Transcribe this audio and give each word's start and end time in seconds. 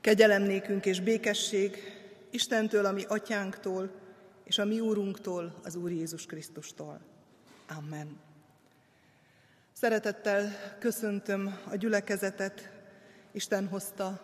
Kegyelem 0.00 0.42
és 0.84 1.00
békesség 1.00 1.76
Istentől, 2.30 2.84
ami 2.84 3.04
atyánktól, 3.08 3.90
és 4.44 4.58
a 4.58 4.64
mi 4.64 4.80
úrunktól, 4.80 5.54
az 5.62 5.74
Úr 5.74 5.90
Jézus 5.90 6.26
Krisztustól. 6.26 7.00
Amen. 7.78 8.20
Szeretettel 9.72 10.52
köszöntöm 10.78 11.58
a 11.70 11.76
gyülekezetet, 11.76 12.70
Isten 13.32 13.68
hozta 13.68 14.20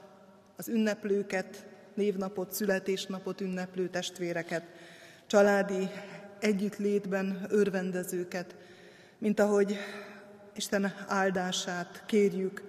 az 0.56 0.68
ünneplőket, 0.68 1.66
névnapot, 1.94 2.52
születésnapot 2.52 3.40
ünneplő 3.40 3.88
testvéreket, 3.88 4.64
családi 5.26 5.90
együttlétben 6.40 7.46
örvendezőket, 7.48 8.56
mint 9.18 9.40
ahogy 9.40 9.76
Isten 10.56 10.94
áldását 11.06 12.02
kérjük 12.06 12.62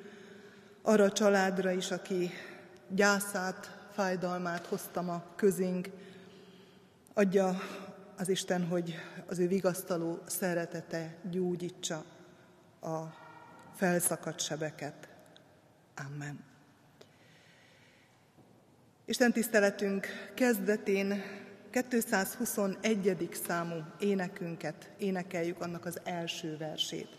arra 0.81 1.03
a 1.03 1.11
családra 1.11 1.71
is, 1.71 1.91
aki 1.91 2.31
gyászát, 2.89 3.87
fájdalmát 3.93 4.65
hozta 4.65 5.01
ma 5.01 5.23
közénk. 5.35 5.89
Adja 7.13 7.59
az 8.17 8.29
Isten, 8.29 8.67
hogy 8.67 8.95
az 9.27 9.39
ő 9.39 9.47
vigasztaló 9.47 10.19
szeretete 10.25 11.15
gyógyítsa 11.31 12.03
a 12.81 13.01
felszakadt 13.75 14.39
sebeket. 14.39 15.07
Amen. 15.95 16.43
Isten 19.05 19.31
tiszteletünk 19.31 20.07
kezdetén 20.33 21.23
221. 21.89 23.29
számú 23.47 23.83
énekünket 23.99 24.89
énekeljük, 24.97 25.61
annak 25.61 25.85
az 25.85 25.99
első 26.03 26.57
versét. 26.57 27.09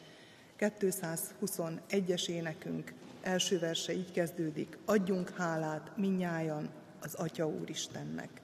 221-es 0.58 2.28
énekünk 2.28 2.92
első 3.26 3.58
verse 3.58 3.92
így 3.92 4.10
kezdődik. 4.12 4.78
Adjunk 4.84 5.30
hálát 5.30 5.96
minnyájan 5.96 6.68
az 7.00 7.14
Atya 7.14 7.46
Úristennek. 7.46 8.42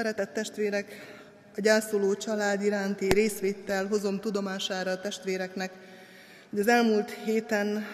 Szeretett 0.00 0.32
testvérek, 0.32 0.86
a 1.56 1.60
gyászoló 1.60 2.14
család 2.14 2.62
iránti 2.62 3.12
részvétel 3.12 3.86
hozom 3.86 4.20
tudomására 4.20 4.90
a 4.90 5.00
testvéreknek, 5.00 5.72
hogy 6.50 6.58
az 6.58 6.68
elmúlt 6.68 7.10
héten 7.10 7.86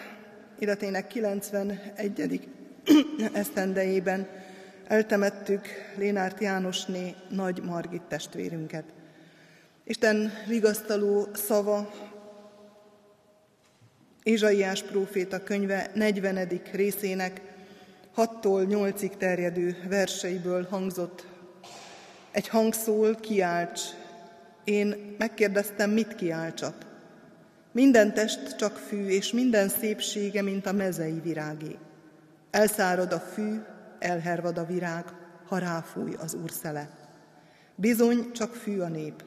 életének 0.59 1.07
91. 1.07 2.47
esztendejében 3.33 4.27
eltemettük 4.87 5.67
Lénárt 5.97 6.41
Jánosné 6.41 7.15
Nagy 7.29 7.63
Margit 7.63 8.01
testvérünket. 8.01 8.85
Isten 9.83 10.31
vigasztaló 10.47 11.27
szava 11.33 11.93
Ézsaiás 14.23 14.83
próféta 14.83 15.43
könyve 15.43 15.91
40. 15.93 16.61
részének 16.71 17.41
6-tól 18.17 18.65
8-ig 18.69 19.17
terjedő 19.17 19.77
verseiből 19.89 20.67
hangzott 20.69 21.35
egy 22.31 22.47
hang 22.47 22.73
szól, 22.73 23.15
kiálts. 23.15 23.81
Én 24.63 25.15
megkérdeztem, 25.17 25.89
mit 25.89 26.15
kiáltsak. 26.15 26.85
Minden 27.71 28.13
test 28.13 28.55
csak 28.55 28.77
fű, 28.77 29.07
és 29.07 29.31
minden 29.31 29.69
szépsége, 29.69 30.41
mint 30.41 30.65
a 30.65 30.71
mezei 30.71 31.19
virágé. 31.19 31.77
Elszárad 32.51 33.13
a 33.13 33.19
fű, 33.19 33.61
elhervad 33.99 34.57
a 34.57 34.65
virág, 34.65 35.05
ha 35.47 35.57
ráfúj 35.57 36.13
az 36.19 36.33
úr 36.33 36.51
szele. 36.51 36.89
Bizony 37.75 38.31
csak 38.31 38.55
fű 38.55 38.79
a 38.79 38.87
nép, 38.87 39.23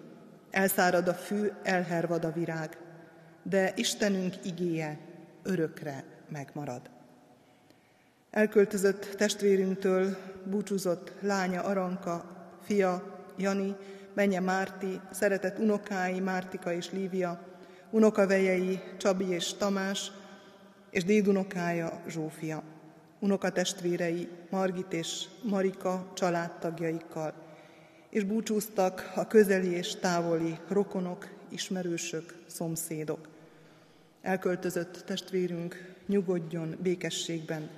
elszárad 0.50 1.08
a 1.08 1.14
fű, 1.14 1.50
elhervad 1.62 2.24
a 2.24 2.32
virág, 2.32 2.78
de 3.42 3.72
Istenünk 3.76 4.34
igéje 4.44 4.98
örökre 5.42 6.04
megmarad. 6.28 6.90
Elköltözött 8.30 9.14
testvérünktől 9.16 10.16
búcsúzott 10.44 11.12
lánya 11.20 11.62
Aranka 11.62 12.39
fia 12.70 13.02
Jani, 13.36 13.76
menye 14.14 14.40
Márti, 14.40 15.00
szeretett 15.10 15.58
unokái 15.58 16.20
Mártika 16.20 16.72
és 16.72 16.90
Lívia, 16.90 17.40
unokavejei 17.90 18.80
Csabi 18.96 19.28
és 19.28 19.54
Tamás, 19.54 20.12
és 20.90 21.04
dédunokája 21.04 22.02
Zsófia, 22.08 22.62
unokatestvérei 23.18 24.28
Margit 24.50 24.92
és 24.92 25.24
Marika 25.42 26.10
családtagjaikkal, 26.14 27.34
és 28.10 28.24
búcsúztak 28.24 29.12
a 29.14 29.26
közeli 29.26 29.70
és 29.70 29.94
távoli 29.94 30.58
rokonok, 30.68 31.28
ismerősök, 31.48 32.34
szomszédok. 32.46 33.28
Elköltözött 34.22 35.02
testvérünk 35.06 35.94
nyugodjon 36.06 36.76
békességben, 36.82 37.70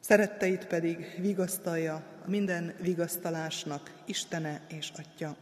Szeretteit 0.00 0.66
pedig 0.66 1.16
vigasztalja 1.18 1.94
a 2.24 2.30
minden 2.30 2.74
vigasztalásnak 2.80 3.92
Istene 4.04 4.60
és 4.68 4.92
Atya. 4.96 5.36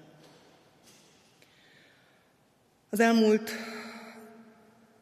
Az 2.91 3.01
elmúlt 3.01 3.51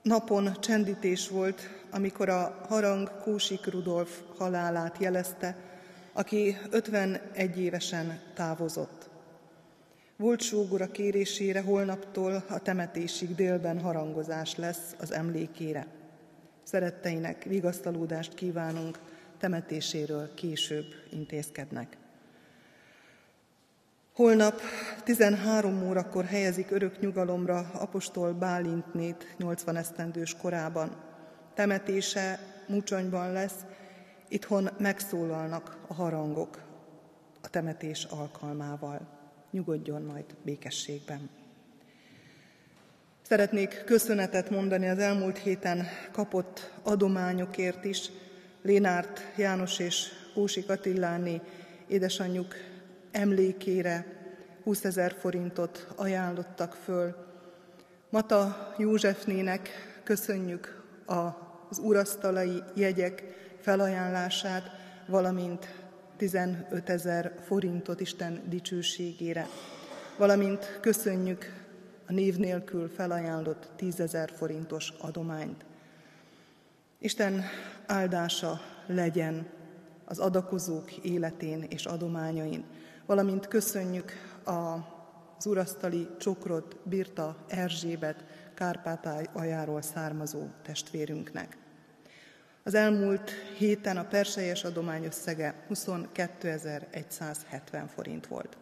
napon 0.03 0.61
csendítés 0.61 1.29
volt, 1.29 1.70
amikor 1.91 2.29
a 2.29 2.64
harang 2.69 3.11
Kósik 3.23 3.67
Rudolf 3.67 4.20
halálát 4.37 4.97
jelezte, 4.99 5.56
aki 6.12 6.56
51 6.70 7.58
évesen 7.58 8.20
távozott. 8.35 9.08
Volt 10.17 10.41
sógora 10.41 10.91
kérésére 10.91 11.61
holnaptól 11.61 12.44
a 12.49 12.58
temetésig 12.58 13.35
délben 13.35 13.81
harangozás 13.81 14.56
lesz 14.56 14.94
az 14.99 15.12
emlékére. 15.12 15.87
Szeretteinek 16.62 17.43
vigasztalódást 17.43 18.35
kívánunk, 18.35 18.99
temetéséről 19.46 20.34
később 20.34 20.84
intézkednek. 21.10 21.96
Holnap 24.14 24.60
13 25.04 25.88
órakor 25.88 26.25
helyezik 26.25 26.70
örök 26.70 27.00
nyugalomra 27.00 27.70
apostol 27.72 28.32
Bálintnét 28.32 29.34
80 29.38 29.76
esztendős 29.76 30.37
korában. 30.37 30.96
Temetése 31.54 32.38
Mucsonyban 32.69 33.32
lesz, 33.32 33.64
itthon 34.28 34.69
megszólalnak 34.78 35.76
a 35.87 35.94
harangok 35.94 36.62
a 37.43 37.48
temetés 37.48 38.04
alkalmával. 38.04 39.00
Nyugodjon 39.50 40.02
majd 40.02 40.25
békességben. 40.43 41.31
Szeretnék 43.22 43.82
köszönetet 43.84 44.50
mondani 44.50 44.88
az 44.88 44.98
elmúlt 44.98 45.38
héten 45.38 45.87
kapott 46.12 46.72
adományokért 46.82 47.84
is, 47.84 48.10
Lénárt 48.67 49.21
János 49.37 49.79
és 49.79 50.09
Hósi 50.35 50.65
Katilláné 50.65 51.41
édesanyjuk 51.87 52.55
emlékére 53.11 54.07
20 54.63 54.85
ezer 54.85 55.17
forintot 55.19 55.87
ajánlottak 55.97 56.75
föl. 56.75 57.15
Mata 58.11 58.75
Józsefnének 58.79 59.69
köszönjük 60.05 60.83
az 61.05 61.79
urasztalai 61.79 62.63
jegyek 62.75 63.23
felajánlását, 63.61 64.71
valamint 65.07 65.75
15 66.17 66.89
ezer 66.89 67.35
forintot 67.45 68.01
Isten 68.01 68.43
dicsőségére, 68.49 69.47
valamint 70.19 70.79
köszönjük 70.81 71.67
a 72.07 72.13
név 72.13 72.37
nélkül 72.37 72.89
felajánlott 72.89 73.69
10 73.77 74.01
ezer 74.01 74.33
forintos 74.37 74.93
adományt. 74.99 75.65
Isten 76.99 77.45
áldása 77.87 78.61
legyen 78.87 79.47
az 80.05 80.19
adakozók 80.19 80.93
életén 80.93 81.62
és 81.62 81.87
adományain, 81.87 82.65
valamint 83.06 83.49
köszönjük 83.49 84.12
az 84.44 85.47
urasztali 85.47 86.09
csokrot 86.19 86.77
Birta 86.85 87.37
Erzsébet 87.49 88.25
Kárpátaljáról 88.55 89.83
származó 89.83 90.47
testvérünknek. 90.62 91.56
Az 92.62 92.75
elmúlt 92.75 93.31
héten 93.59 93.97
a 93.97 94.05
persejes 94.05 94.65
adomány 94.65 95.05
összege 95.05 95.65
22.170 95.71 97.89
forint 97.94 98.27
volt. 98.27 98.56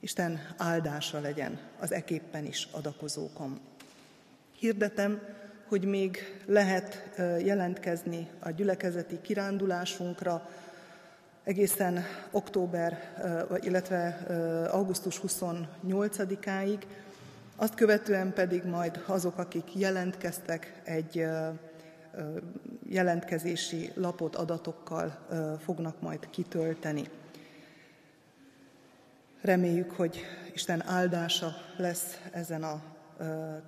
Isten 0.00 0.40
áldása 0.56 1.20
legyen 1.20 1.60
az 1.80 1.92
eképpen 1.92 2.44
is 2.44 2.68
adakozókon. 2.70 3.60
Hirdetem, 4.58 5.20
hogy 5.68 5.84
még 5.84 6.18
lehet 6.46 7.10
jelentkezni 7.38 8.28
a 8.38 8.50
gyülekezeti 8.50 9.20
kirándulásunkra 9.20 10.48
egészen 11.44 12.04
október, 12.30 12.98
illetve 13.60 14.06
augusztus 14.70 15.20
28-áig, 15.26 16.78
azt 17.56 17.74
követően 17.74 18.32
pedig 18.32 18.64
majd 18.64 19.02
azok, 19.06 19.38
akik 19.38 19.74
jelentkeztek, 19.74 20.80
egy 20.84 21.26
jelentkezési 22.88 23.90
lapot 23.94 24.36
adatokkal 24.36 25.26
fognak 25.64 26.00
majd 26.00 26.30
kitölteni. 26.30 27.08
Reméljük, 29.40 29.90
hogy 29.90 30.20
Isten 30.52 30.86
áldása 30.86 31.54
lesz 31.76 32.20
ezen 32.32 32.62
a 32.62 32.82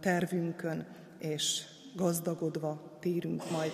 tervünkön, 0.01 0.87
és 1.19 1.63
gazdagodva 1.97 2.99
térünk 3.01 3.51
majd 3.51 3.73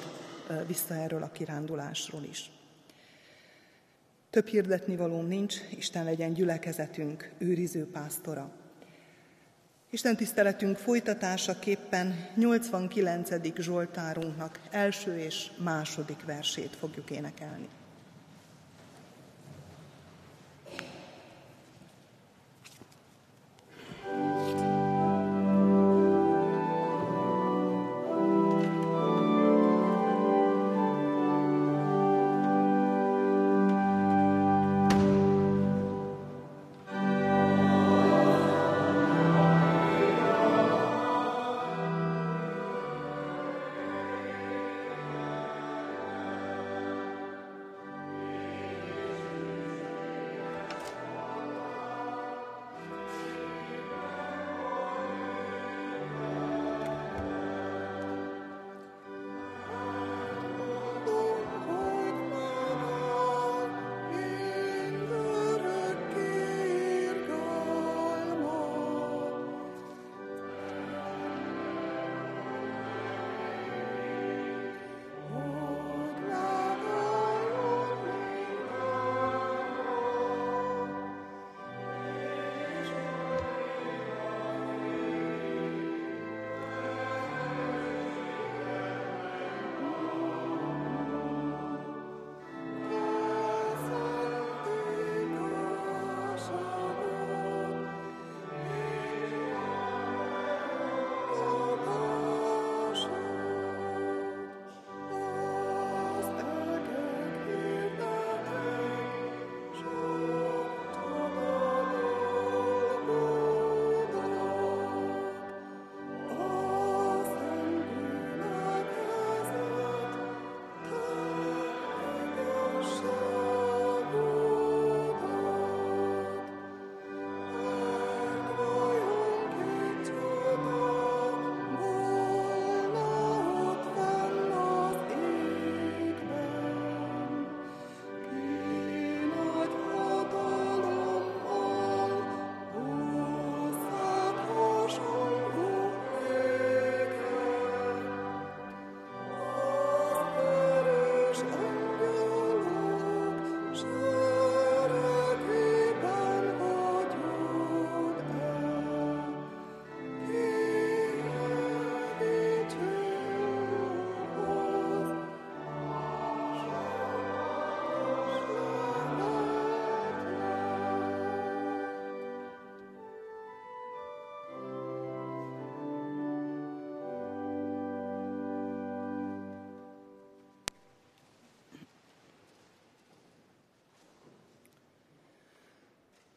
vissza 0.67 0.95
erről 0.95 1.23
a 1.23 1.31
kirándulásról 1.31 2.23
is. 2.31 2.51
Több 4.31 4.47
hirdetni 4.47 4.97
valóm 4.97 5.27
nincs, 5.27 5.57
Isten 5.77 6.05
legyen 6.05 6.33
gyülekezetünk 6.33 7.33
őriző 7.39 7.87
pásztora. 7.87 8.51
Isten 9.91 10.17
tiszteletünk 10.17 10.77
folytatásaképpen 10.77 12.29
89. 12.35 13.59
Zsoltárunknak 13.59 14.61
első 14.71 15.19
és 15.19 15.51
második 15.59 16.25
versét 16.25 16.77
fogjuk 16.77 17.11
énekelni. 17.11 17.69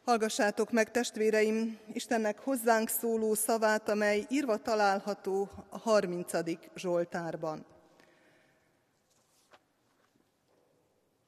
Hallgassátok 0.06 0.72
meg, 0.72 0.92
testvéreim, 0.92 1.80
Istennek 1.94 2.40
hozzánk 2.40 2.90
szóló 2.90 3.34
szavát, 3.34 3.90
amely 3.90 4.26
írva 4.30 4.58
található 4.58 5.50
a 5.70 5.78
30. 5.78 6.32
Zsoltárban. 6.76 7.66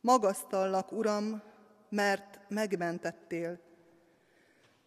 Magasztallak, 0.01 0.91
Uram, 0.91 1.41
mert 1.89 2.39
megmentettél. 2.47 3.59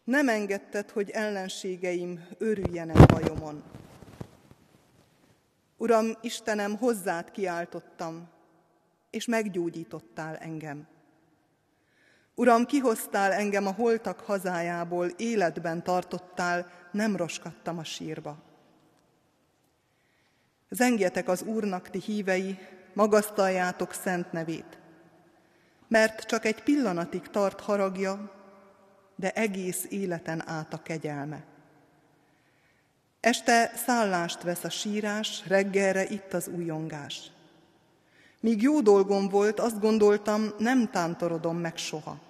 Nem 0.03 0.29
engedted, 0.29 0.89
hogy 0.89 1.09
ellenségeim 1.09 2.27
örüljenek 2.37 3.05
bajomon. 3.05 3.63
Uram, 5.77 6.17
Istenem, 6.21 6.77
hozzád 6.77 7.31
kiáltottam, 7.31 8.29
és 9.09 9.25
meggyógyítottál 9.25 10.37
engem. 10.37 10.90
Uram, 12.41 12.65
kihoztál 12.65 13.31
engem 13.31 13.67
a 13.67 13.71
holtak 13.71 14.19
hazájából, 14.19 15.07
életben 15.07 15.83
tartottál, 15.83 16.71
nem 16.91 17.15
roskadtam 17.15 17.77
a 17.77 17.83
sírba. 17.83 18.37
Zengjetek 20.69 21.27
az 21.27 21.41
Úrnak, 21.41 21.89
ti 21.89 21.99
hívei, 21.99 22.57
magasztaljátok 22.93 23.93
szent 23.93 24.31
nevét. 24.31 24.77
mert 25.87 26.25
csak 26.25 26.45
egy 26.45 26.63
pillanatig 26.63 27.27
tart 27.27 27.59
haragja, 27.59 28.31
de 29.15 29.31
egész 29.31 29.85
életen 29.89 30.49
át 30.49 30.73
a 30.73 30.81
kegyelme. 30.81 31.43
Este 33.19 33.71
szállást 33.75 34.41
vesz 34.41 34.63
a 34.63 34.69
sírás, 34.69 35.43
reggelre 35.47 36.09
itt 36.09 36.33
az 36.33 36.47
újongás. 36.47 37.31
Míg 38.39 38.61
jó 38.61 38.81
dolgom 38.81 39.29
volt, 39.29 39.59
azt 39.59 39.79
gondoltam, 39.79 40.53
nem 40.57 40.89
tántorodom 40.89 41.57
meg 41.57 41.77
soha. 41.77 42.29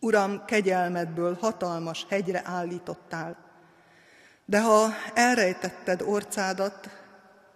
Uram, 0.00 0.44
kegyelmedből 0.44 1.36
hatalmas 1.40 2.06
hegyre 2.08 2.42
állítottál, 2.44 3.36
de 4.44 4.60
ha 4.60 4.88
elrejtetted 5.14 6.02
orcádat, 6.02 6.88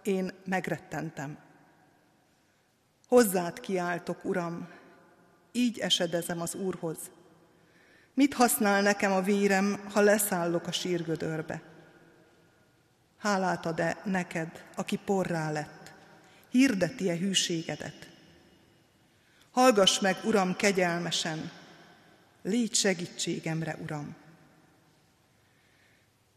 én 0.01 0.31
megrettentem. 0.45 1.37
Hozzád 3.07 3.59
kiáltok, 3.59 4.25
Uram, 4.25 4.69
így 5.51 5.79
esedezem 5.79 6.41
az 6.41 6.55
Úrhoz. 6.55 6.97
Mit 8.13 8.33
használ 8.33 8.81
nekem 8.81 9.11
a 9.11 9.21
vérem, 9.21 9.79
ha 9.93 10.01
leszállok 10.01 10.67
a 10.67 10.71
sírgödörbe? 10.71 11.61
Hálát 13.17 13.65
ad-e 13.65 13.97
neked, 14.03 14.63
aki 14.75 14.99
porrá 15.05 15.51
lett? 15.51 15.91
Hirdeti-e 16.49 17.15
hűségedet? 17.15 18.09
Hallgass 19.51 19.99
meg, 19.99 20.17
Uram, 20.23 20.55
kegyelmesen, 20.55 21.51
légy 22.43 22.73
segítségemre, 22.73 23.77
Uram. 23.81 24.15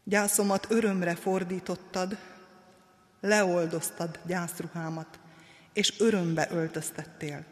Gyászomat 0.03 0.65
örömre 0.69 1.15
fordítottad, 1.15 2.17
leoldoztad 3.21 4.19
gyászruhámat, 4.25 5.19
és 5.73 5.99
örömbe 5.99 6.47
öltöztettél. 6.51 7.45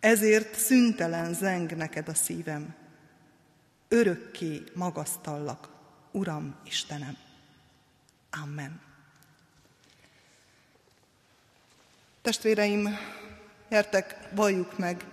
Ezért 0.00 0.54
szüntelen 0.54 1.34
zeng 1.34 1.76
neked 1.76 2.08
a 2.08 2.14
szívem. 2.14 2.74
Örökké 3.88 4.62
magasztallak, 4.74 5.68
Uram 6.10 6.56
Istenem. 6.64 7.16
Amen. 8.42 8.80
Testvéreim, 12.22 12.88
gyertek, 13.68 14.28
valljuk 14.34 14.78
meg 14.78 15.04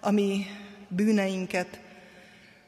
a 0.00 0.10
mi 0.10 0.46
bűneinket, 0.88 1.80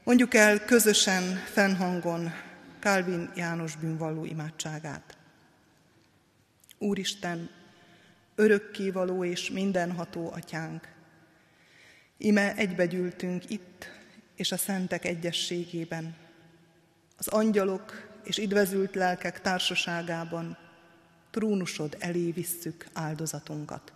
mondjuk 0.04 0.34
el 0.34 0.64
közösen, 0.64 1.22
fennhangon 1.34 2.32
Kálvin 2.78 3.30
János 3.34 3.76
bűnvalló 3.76 4.24
imádságát. 4.24 5.16
Úristen, 6.78 7.50
örökkévaló 8.34 9.24
és 9.24 9.50
mindenható 9.50 10.32
atyánk, 10.32 10.88
ime 12.16 12.54
egybegyűltünk 12.54 13.50
itt 13.50 13.90
és 14.34 14.52
a 14.52 14.56
szentek 14.56 15.04
egyességében, 15.04 16.16
az 17.16 17.28
angyalok 17.28 18.08
és 18.24 18.38
idvezült 18.38 18.94
lelkek 18.94 19.40
társaságában 19.40 20.56
trónusod 21.30 21.96
elé 21.98 22.30
visszük 22.30 22.86
áldozatunkat. 22.92 23.92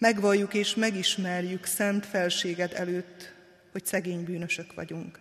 Megvalljuk 0.00 0.54
és 0.54 0.74
megismerjük 0.74 1.64
szent 1.64 2.06
felséged 2.06 2.72
előtt, 2.74 3.32
hogy 3.72 3.86
szegény 3.86 4.24
bűnösök 4.24 4.74
vagyunk. 4.74 5.18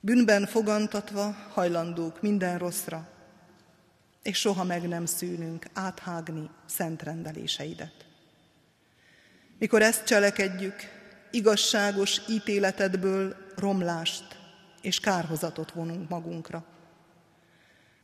Bűnben 0.00 0.46
fogantatva 0.46 1.36
hajlandók 1.52 2.22
minden 2.22 2.58
rosszra, 2.58 3.08
és 4.22 4.38
soha 4.38 4.64
meg 4.64 4.88
nem 4.88 5.06
szűnünk 5.06 5.66
áthágni 5.72 6.50
szent 6.66 7.02
rendeléseidet. 7.02 8.06
Mikor 9.58 9.82
ezt 9.82 10.04
cselekedjük, 10.04 10.74
igazságos 11.30 12.20
ítéletedből 12.28 13.36
romlást 13.56 14.38
és 14.80 15.00
kárhozatot 15.00 15.72
vonunk 15.72 16.08
magunkra. 16.08 16.64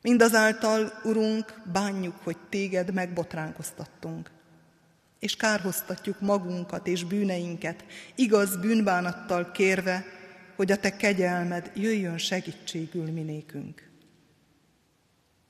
Mindazáltal, 0.03 0.93
Urunk, 1.05 1.61
bánjuk, 1.73 2.17
hogy 2.23 2.37
téged 2.49 2.93
megbotránkoztattunk, 2.93 4.31
és 5.23 5.37
kárhoztatjuk 5.37 6.21
magunkat 6.21 6.87
és 6.87 7.05
bűneinket, 7.05 7.85
igaz 8.15 8.57
bűnbánattal 8.57 9.51
kérve, 9.51 10.05
hogy 10.57 10.73
a 10.73 10.77
Te 10.77 10.97
kegyelmed 10.97 11.71
jöjjön 11.75 12.19
segítségül 12.19 13.11
minékünk. 13.11 13.91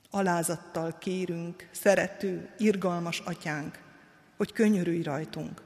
Alázattal 0.09 0.97
kérünk, 0.97 1.67
szerető, 1.71 2.49
irgalmas 2.57 3.19
atyánk, 3.19 3.79
hogy 4.37 4.53
könyörülj 4.53 5.01
rajtunk. 5.01 5.61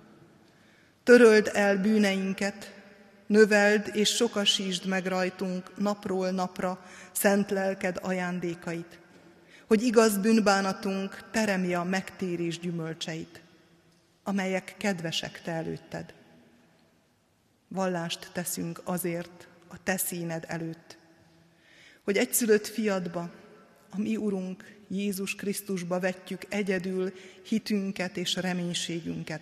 Töröld 1.04 1.50
el 1.54 1.78
bűneinket, 1.78 2.74
növeld 3.26 3.90
és 3.94 4.10
sokasítsd 4.10 4.86
meg 4.86 5.06
rajtunk 5.06 5.78
napról 5.78 6.30
napra 6.30 6.86
szent 7.12 7.52
lelked 7.52 8.00
ajándékait, 8.02 9.00
hogy 9.68 9.82
igaz 9.82 10.18
bűnbánatunk 10.18 11.30
teremje 11.32 11.80
a 11.80 11.84
megtérés 11.84 12.60
gyümölcseit, 12.60 13.46
amelyek 14.28 14.76
kedvesek 14.78 15.42
te 15.42 15.52
előtted. 15.52 16.14
Vallást 17.68 18.30
teszünk 18.34 18.82
azért 18.84 19.48
a 19.68 19.84
te 19.84 19.98
színed 19.98 20.46
előtt, 20.48 20.98
hogy 22.04 22.18
egyszülött 22.18 22.68
fiadba, 22.68 23.32
a 23.90 24.00
mi 24.00 24.16
Urunk 24.16 24.76
Jézus 24.88 25.36
Krisztusba 25.36 26.00
vetjük 26.00 26.46
egyedül 26.50 27.14
hitünket 27.44 28.18
és 28.18 28.36
reménységünket. 28.36 29.42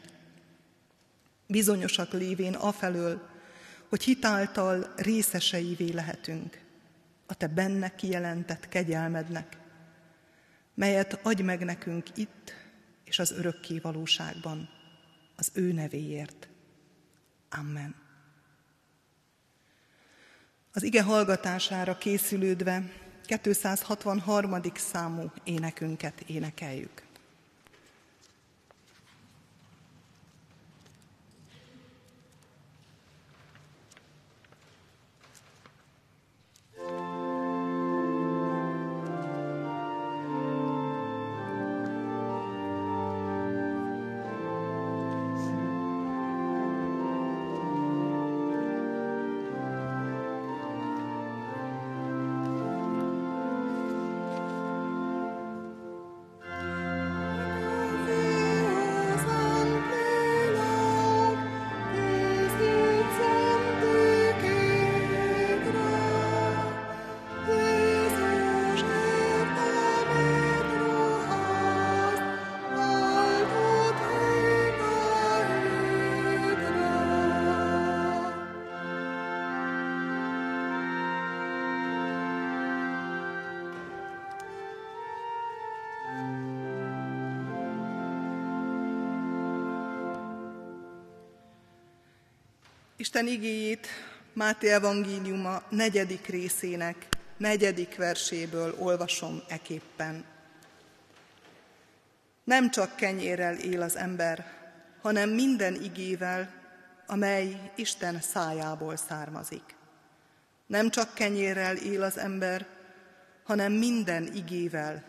Bizonyosak 1.47 2.11
lévén 2.11 2.53
afelől, 2.53 3.29
hogy 3.89 4.03
hitáltal 4.03 4.93
részeseivé 4.95 5.91
lehetünk 5.91 6.59
a 7.25 7.33
Te 7.33 7.47
benne 7.47 7.95
kijelentett 7.95 8.67
kegyelmednek, 8.67 9.57
melyet 10.73 11.19
adj 11.23 11.41
meg 11.41 11.63
nekünk 11.63 12.17
itt 12.17 12.53
és 13.05 13.19
az 13.19 13.31
örökké 13.31 13.79
valóságban, 13.79 14.74
az 15.35 15.51
ő 15.53 15.71
nevéért. 15.71 16.47
Amen. 17.49 17.95
Az 20.73 20.83
ige 20.83 21.03
hallgatására 21.03 21.97
készülődve 21.97 22.91
263. 23.25 24.61
számú 24.75 25.31
énekünket 25.43 26.21
énekeljük. 26.21 27.04
Isten 93.15 93.33
igéjét 93.33 93.87
Máté 94.33 94.69
evangéliuma 94.71 95.61
negyedik 95.69 96.27
részének 96.27 97.07
negyedik 97.37 97.95
verséből 97.95 98.75
olvasom 98.79 99.41
eképpen. 99.47 100.25
Nem 102.43 102.69
csak 102.69 102.95
kenyérrel 102.95 103.55
él 103.55 103.81
az 103.81 103.95
ember, 103.95 104.45
hanem 105.01 105.29
minden 105.29 105.81
igével, 105.81 106.53
amely 107.07 107.71
Isten 107.75 108.21
szájából 108.21 108.95
származik. 108.95 109.75
Nem 110.65 110.89
csak 110.89 111.13
kenyérrel 111.13 111.75
él 111.75 112.03
az 112.03 112.17
ember, 112.17 112.67
hanem 113.43 113.71
minden 113.71 114.33
igével, 114.33 115.03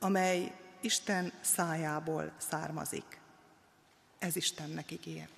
amely 0.00 0.52
Isten 0.80 1.32
szájából 1.40 2.32
származik. 2.36 3.20
Ez 4.18 4.36
Istennek 4.36 4.90
igéje. 4.90 5.28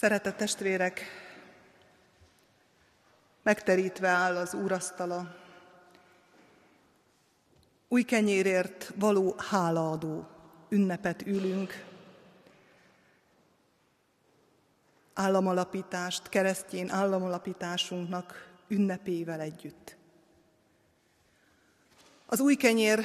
Szeretett 0.00 0.36
testvérek, 0.36 1.00
megterítve 3.42 4.08
áll 4.08 4.36
az 4.36 4.54
úrasztala, 4.54 5.36
új 7.88 8.02
kenyérért 8.02 8.92
való 8.96 9.34
hálaadó 9.38 10.26
ünnepet 10.68 11.26
ülünk, 11.26 11.84
államalapítást, 15.14 16.28
keresztjén 16.28 16.90
államalapításunknak 16.90 18.52
ünnepével 18.68 19.40
együtt. 19.40 19.96
Az 22.26 22.40
új 22.40 22.54
kenyér 22.54 23.04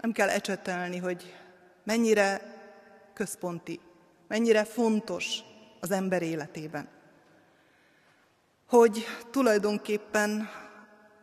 nem 0.00 0.12
kell 0.12 0.28
ecsetelni, 0.28 0.98
hogy 0.98 1.34
mennyire 1.82 2.40
központi, 3.14 3.80
mennyire 4.28 4.64
fontos 4.64 5.50
az 5.82 5.90
ember 5.90 6.22
életében. 6.22 6.88
Hogy 8.66 9.04
tulajdonképpen 9.30 10.48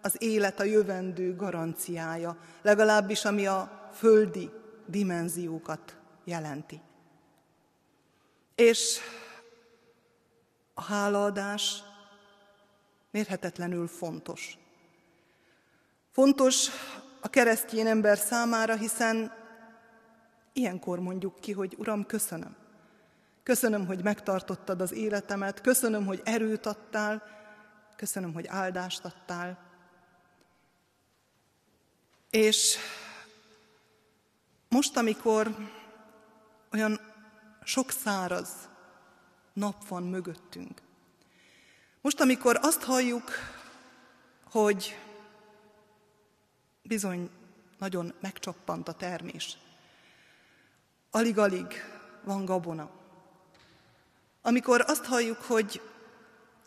az 0.02 0.16
élet 0.18 0.60
a 0.60 0.64
jövendő 0.64 1.36
garanciája, 1.36 2.38
legalábbis 2.62 3.26
ami 3.26 3.48
a 3.48 3.90
földi 3.94 4.50
dimenziókat 4.86 5.98
jelenti. 6.24 6.82
És 8.56 9.00
a 10.74 10.82
hálaadás 10.82 11.84
mérhetetlenül 13.12 13.88
fontos. 13.88 14.58
Fontos 16.12 16.68
a 17.22 17.30
keresztény 17.30 17.88
ember 17.88 18.18
számára, 18.18 18.76
hiszen 18.76 19.34
ilyenkor 20.54 21.00
mondjuk 21.00 21.40
ki, 21.40 21.52
hogy 21.52 21.76
Uram, 21.78 22.06
köszönöm. 22.06 22.59
Köszönöm, 23.50 23.86
hogy 23.86 24.04
megtartottad 24.04 24.82
az 24.82 24.92
életemet, 24.92 25.62
köszönöm, 25.62 26.06
hogy 26.06 26.22
erőt 26.24 26.66
adtál, 26.66 27.24
köszönöm, 27.96 28.34
hogy 28.34 28.48
áldást 28.48 29.06
adtál. 29.06 29.58
És 32.30 32.78
most, 34.68 34.98
amikor 34.98 35.56
olyan 36.72 37.00
sok 37.64 37.92
száraz 37.92 38.50
nap 39.54 39.88
van 39.88 40.04
mögöttünk, 40.04 40.82
most, 42.02 42.22
amikor 42.22 42.60
azt 42.62 42.84
halljuk, 42.84 43.32
hogy 44.44 45.00
bizony 46.82 47.30
nagyon 47.78 48.14
megcsappant 48.20 48.88
a 48.88 48.94
termés, 48.94 49.58
alig-alig 51.12 51.74
van 52.24 52.46
gabona, 52.46 52.99
amikor 54.42 54.84
azt 54.88 55.06
halljuk, 55.06 55.42
hogy 55.42 55.82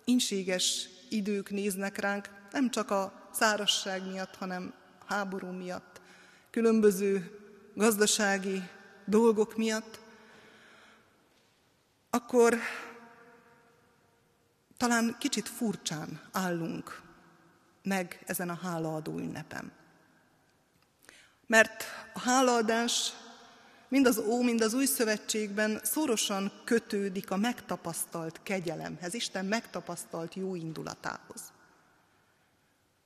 inséges 0.04 0.88
idők 1.08 1.50
néznek 1.50 1.98
ránk, 1.98 2.28
nem 2.50 2.70
csak 2.70 2.90
a 2.90 3.28
szárasság 3.32 4.06
miatt, 4.10 4.36
hanem 4.36 4.74
háború 5.06 5.46
miatt, 5.46 6.00
különböző 6.50 7.38
gazdasági 7.74 8.62
dolgok 9.04 9.56
miatt, 9.56 10.00
akkor 12.10 12.58
talán 14.76 15.16
kicsit 15.18 15.48
furcsán 15.48 16.20
állunk 16.32 17.02
meg 17.82 18.22
ezen 18.26 18.48
a 18.48 18.58
hálaadó 18.62 19.18
ünnepem. 19.18 19.72
Mert 21.46 21.84
a 22.14 22.20
hálaadás 22.20 23.12
mind 23.92 24.06
az 24.06 24.18
Ó, 24.18 24.42
mind 24.42 24.60
az 24.60 24.74
Új 24.74 24.84
Szövetségben 24.84 25.80
szorosan 25.82 26.52
kötődik 26.64 27.30
a 27.30 27.36
megtapasztalt 27.36 28.40
kegyelemhez, 28.42 29.14
Isten 29.14 29.44
megtapasztalt 29.44 30.34
jó 30.34 30.54
indulatához. 30.54 31.52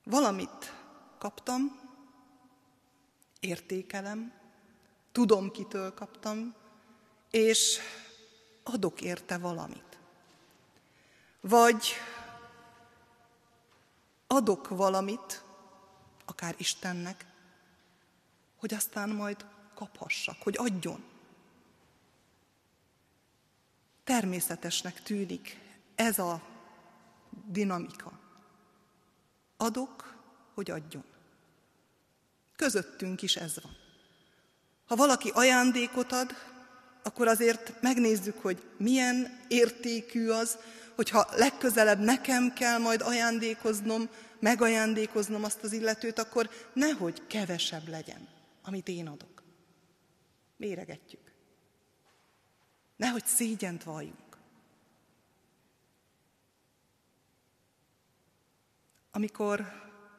Valamit 0.05 0.72
kaptam, 1.18 1.81
értékelem, 3.40 4.33
tudom, 5.12 5.51
kitől 5.51 5.94
kaptam, 5.94 6.55
és 7.31 7.79
adok 8.62 9.01
érte 9.01 9.38
valamit. 9.38 9.99
Vagy 11.40 11.87
adok 14.27 14.68
valamit, 14.68 15.42
akár 16.25 16.55
Istennek, 16.59 17.27
hogy 18.57 18.75
aztán 18.75 19.09
majd 19.09 19.46
kaphassak, 19.76 20.36
hogy 20.42 20.54
adjon. 20.58 21.04
Természetesnek 24.04 25.02
tűnik 25.02 25.58
ez 25.94 26.18
a 26.18 26.42
dinamika. 27.46 28.18
Adok, 29.56 30.16
hogy 30.54 30.70
adjon. 30.70 31.04
Közöttünk 32.56 33.22
is 33.22 33.36
ez 33.36 33.54
van. 33.62 33.76
Ha 34.86 34.96
valaki 34.96 35.30
ajándékot 35.34 36.12
ad, 36.12 36.30
akkor 37.02 37.28
azért 37.28 37.82
megnézzük, 37.82 38.42
hogy 38.42 38.62
milyen 38.76 39.40
értékű 39.48 40.28
az, 40.28 40.58
hogyha 40.94 41.28
legközelebb 41.36 42.00
nekem 42.00 42.52
kell 42.52 42.78
majd 42.78 43.00
ajándékoznom, 43.00 44.08
megajándékoznom 44.38 45.44
azt 45.44 45.62
az 45.62 45.72
illetőt, 45.72 46.18
akkor 46.18 46.50
nehogy 46.72 47.22
kevesebb 47.26 47.88
legyen, 47.88 48.28
amit 48.62 48.88
én 48.88 49.06
adok. 49.06 49.36
Méregetjük. 50.56 51.32
Nehogy 52.96 53.26
szégyent 53.26 53.82
valljunk. 53.82 54.36
Amikor 59.10 59.64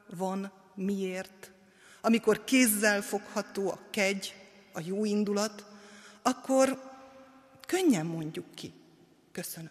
van 0.06 0.52
miért, 0.74 1.52
amikor 2.00 2.44
kézzel 2.44 3.02
fogható 3.02 3.70
a 3.70 3.80
kegy, 3.90 4.34
a 4.72 4.80
jó 4.80 5.04
indulat, 5.04 5.66
akkor 6.22 6.82
könnyen 7.66 8.06
mondjuk 8.06 8.54
ki, 8.54 8.72
köszönöm. 9.32 9.70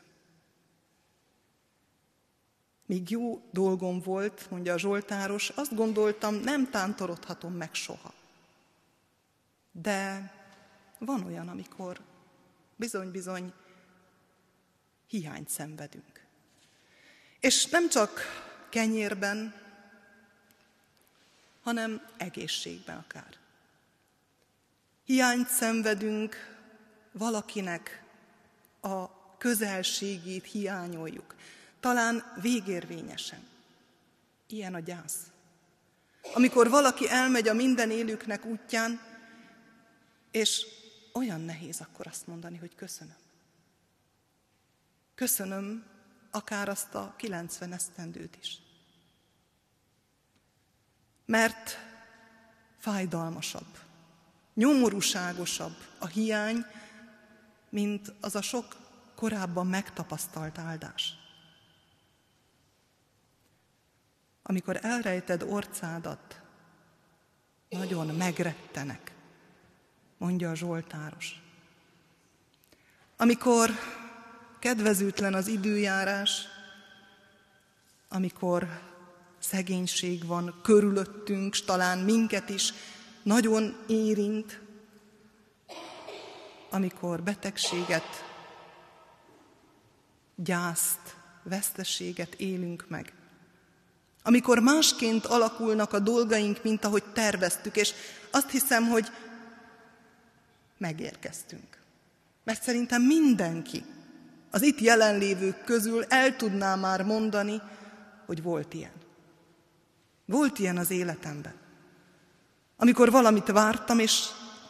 Míg 2.85 3.09
jó 3.09 3.41
dolgom 3.51 3.99
volt, 3.99 4.49
mondja 4.49 4.73
a 4.73 4.77
Zsoltáros, 4.77 5.49
azt 5.49 5.75
gondoltam, 5.75 6.35
nem 6.35 6.69
tántorodhatom 6.69 7.53
meg 7.53 7.73
soha. 7.73 8.13
De 9.71 10.31
van 10.97 11.23
olyan, 11.23 11.47
amikor 11.47 11.99
bizony-bizony 12.75 13.53
hiányt 15.07 15.49
szenvedünk. 15.49 16.25
És 17.39 17.65
nem 17.65 17.89
csak 17.89 18.19
kenyérben, 18.69 19.53
hanem 21.61 22.07
egészségben 22.17 22.97
akár. 22.97 23.37
Hiányt 25.05 25.47
szenvedünk 25.47 26.35
valakinek 27.11 28.03
a 28.81 29.17
közelségét 29.37 30.45
hiányoljuk, 30.45 31.35
talán 31.79 32.33
végérvényesen. 32.41 33.47
Ilyen 34.47 34.73
a 34.73 34.79
gyász. 34.79 35.17
Amikor 36.33 36.69
valaki 36.69 37.09
elmegy 37.09 37.47
a 37.47 37.53
minden 37.53 37.91
élőknek 37.91 38.45
útján, 38.45 39.01
és 40.31 40.65
olyan 41.17 41.41
nehéz 41.41 41.81
akkor 41.81 42.07
azt 42.07 42.27
mondani, 42.27 42.57
hogy 42.57 42.75
köszönöm. 42.75 43.15
Köszönöm 45.15 45.85
akár 46.31 46.69
azt 46.69 46.95
a 46.95 47.13
90 47.17 47.73
esztendőt 47.73 48.35
is. 48.35 48.59
Mert 51.25 51.77
fájdalmasabb, 52.77 53.77
nyomorúságosabb 54.53 55.75
a 55.99 56.07
hiány, 56.07 56.65
mint 57.69 58.13
az 58.21 58.35
a 58.35 58.41
sok 58.41 58.75
korábban 59.15 59.67
megtapasztalt 59.67 60.57
áldás. 60.57 61.13
Amikor 64.43 64.79
elrejted 64.81 65.43
orcádat, 65.43 66.41
nagyon 67.69 68.15
megrettenek, 68.15 69.16
mondja 70.17 70.49
a 70.49 70.55
Zsoltáros. 70.55 71.41
Amikor 73.17 73.71
kedvezőtlen 74.59 75.33
az 75.33 75.47
időjárás, 75.47 76.41
amikor 78.09 78.67
szegénység 79.39 80.25
van 80.25 80.59
körülöttünk, 80.63 81.53
s 81.53 81.61
talán 81.61 81.97
minket 81.97 82.49
is 82.49 82.73
nagyon 83.23 83.75
érint, 83.87 84.59
amikor 86.69 87.21
betegséget, 87.21 88.25
gyászt, 90.35 91.15
veszteséget 91.43 92.33
élünk 92.33 92.85
meg, 92.87 93.13
amikor 94.23 94.59
másként 94.59 95.25
alakulnak 95.25 95.93
a 95.93 95.99
dolgaink, 95.99 96.63
mint 96.63 96.85
ahogy 96.85 97.03
terveztük, 97.03 97.75
és 97.75 97.93
azt 98.31 98.49
hiszem, 98.49 98.87
hogy 98.87 99.07
megérkeztünk. 100.77 101.81
Mert 102.43 102.63
szerintem 102.63 103.01
mindenki 103.01 103.83
az 104.51 104.61
itt 104.61 104.79
jelenlévők 104.79 105.63
közül 105.63 106.03
el 106.03 106.35
tudná 106.35 106.75
már 106.75 107.03
mondani, 107.03 107.61
hogy 108.25 108.41
volt 108.41 108.73
ilyen. 108.73 108.91
Volt 110.25 110.59
ilyen 110.59 110.77
az 110.77 110.91
életemben. 110.91 111.55
Amikor 112.75 113.11
valamit 113.11 113.47
vártam, 113.47 113.99
és 113.99 114.27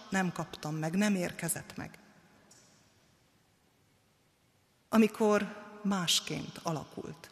nem 0.09 0.31
kaptam 0.31 0.75
meg, 0.75 0.95
nem 0.95 1.15
érkezett 1.15 1.75
meg. 1.75 1.99
Amikor 4.89 5.65
másként 5.83 6.59
alakult. 6.63 7.29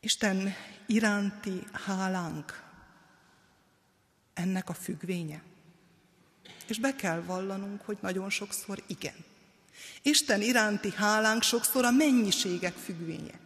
Isten 0.00 0.54
iránti 0.86 1.66
hálánk 1.72 2.62
ennek 4.34 4.68
a 4.68 4.74
függvénye. 4.74 5.42
És 6.70 6.78
be 6.78 6.96
kell 6.96 7.22
vallanunk, 7.22 7.82
hogy 7.82 7.98
nagyon 8.00 8.30
sokszor 8.30 8.82
igen. 8.86 9.24
Isten 10.02 10.42
iránti 10.42 10.90
hálánk 10.90 11.42
sokszor 11.42 11.84
a 11.84 11.90
mennyiségek 11.90 12.74
függvénye. 12.74 13.40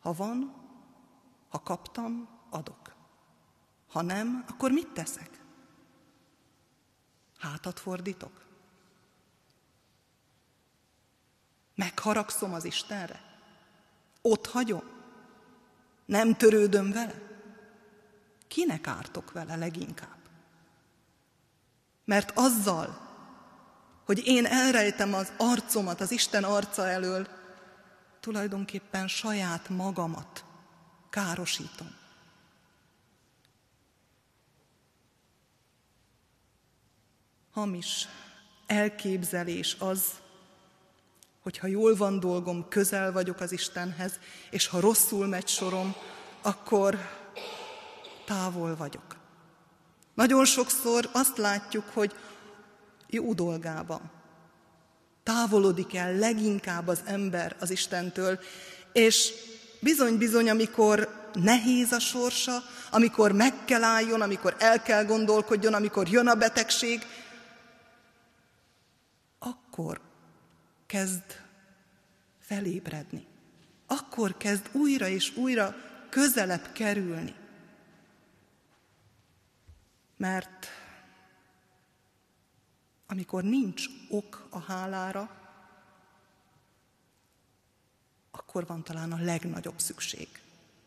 Ha 0.00 0.12
van, 0.12 0.54
ha 1.48 1.62
kaptam, 1.62 2.28
adok. 2.50 2.94
Ha 3.88 4.02
nem, 4.02 4.44
akkor 4.48 4.70
mit 4.70 4.88
teszek? 4.88 5.30
Hátat 7.38 7.80
fordítok? 7.80 8.44
Megharagszom 11.74 12.52
az 12.52 12.64
Istenre? 12.64 13.20
Ott 14.22 14.46
hagyom? 14.46 14.84
Nem 16.04 16.36
törődöm 16.36 16.92
vele? 16.92 17.22
Kinek 18.48 18.86
ártok 18.86 19.32
vele 19.32 19.56
leginkább? 19.56 20.21
Mert 22.04 22.32
azzal, 22.34 23.00
hogy 24.04 24.22
én 24.26 24.46
elrejtem 24.46 25.14
az 25.14 25.32
arcomat 25.36 26.00
az 26.00 26.10
Isten 26.10 26.44
arca 26.44 26.88
elől, 26.88 27.26
tulajdonképpen 28.20 29.08
saját 29.08 29.68
magamat 29.68 30.44
károsítom. 31.10 32.00
Hamis 37.52 38.08
elképzelés 38.66 39.76
az, 39.78 40.04
hogy 41.42 41.58
ha 41.58 41.66
jól 41.66 41.96
van 41.96 42.20
dolgom, 42.20 42.68
közel 42.68 43.12
vagyok 43.12 43.40
az 43.40 43.52
Istenhez, 43.52 44.18
és 44.50 44.66
ha 44.66 44.80
rosszul 44.80 45.26
megy 45.26 45.48
sorom, 45.48 45.94
akkor 46.42 46.98
távol 48.24 48.76
vagyok. 48.76 49.21
Nagyon 50.14 50.44
sokszor 50.44 51.08
azt 51.12 51.36
látjuk, 51.36 51.84
hogy 51.92 52.14
jó 53.06 53.34
dolgában 53.34 54.10
távolodik 55.22 55.94
el 55.94 56.14
leginkább 56.14 56.88
az 56.88 57.00
ember 57.04 57.56
az 57.60 57.70
Istentől, 57.70 58.38
és 58.92 59.32
bizony-bizony, 59.80 60.50
amikor 60.50 61.20
nehéz 61.32 61.92
a 61.92 61.98
sorsa, 61.98 62.62
amikor 62.90 63.32
meg 63.32 63.64
kell 63.64 63.82
álljon, 63.82 64.20
amikor 64.20 64.56
el 64.58 64.82
kell 64.82 65.04
gondolkodjon, 65.04 65.74
amikor 65.74 66.08
jön 66.08 66.26
a 66.26 66.34
betegség, 66.34 67.06
akkor 69.38 70.00
kezd 70.86 71.22
felébredni. 72.40 73.26
Akkor 73.86 74.36
kezd 74.36 74.68
újra 74.72 75.08
és 75.08 75.36
újra 75.36 75.74
közelebb 76.08 76.72
kerülni. 76.72 77.34
Mert 80.22 80.66
amikor 83.06 83.42
nincs 83.42 83.86
ok 84.08 84.46
a 84.50 84.58
hálára, 84.58 85.30
akkor 88.30 88.66
van 88.66 88.82
talán 88.82 89.12
a 89.12 89.22
legnagyobb 89.24 89.78
szükség 89.78 90.28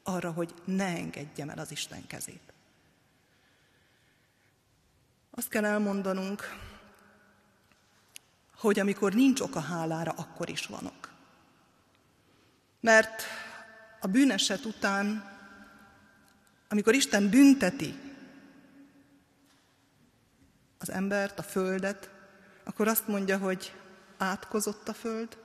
arra, 0.03 0.31
hogy 0.31 0.53
ne 0.65 0.85
engedjem 0.85 1.49
el 1.49 1.57
az 1.57 1.71
Isten 1.71 2.07
kezét. 2.07 2.53
Azt 5.31 5.47
kell 5.47 5.65
elmondanunk, 5.65 6.43
hogy 8.55 8.79
amikor 8.79 9.13
nincs 9.13 9.39
ok 9.39 9.55
a 9.55 9.59
hálára, 9.59 10.11
akkor 10.11 10.49
is 10.49 10.65
van 10.65 10.85
ok. 10.85 11.11
Mert 12.79 13.23
a 13.99 14.07
bűneset 14.07 14.65
után, 14.65 15.31
amikor 16.69 16.93
Isten 16.93 17.29
bünteti 17.29 18.04
az 20.77 20.91
embert, 20.91 21.39
a 21.39 21.43
földet, 21.43 22.09
akkor 22.63 22.87
azt 22.87 23.07
mondja, 23.07 23.37
hogy 23.37 23.73
átkozott 24.17 24.87
a 24.87 24.93
föld, 24.93 25.37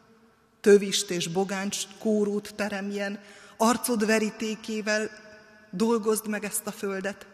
tövist 0.60 1.10
és 1.10 1.28
bogáncs 1.28 1.86
kórút 1.98 2.54
teremjen, 2.54 3.20
arcod 3.56 4.06
verítékével 4.06 5.10
dolgozd 5.70 6.28
meg 6.28 6.44
ezt 6.44 6.66
a 6.66 6.72
földet, 6.72 7.26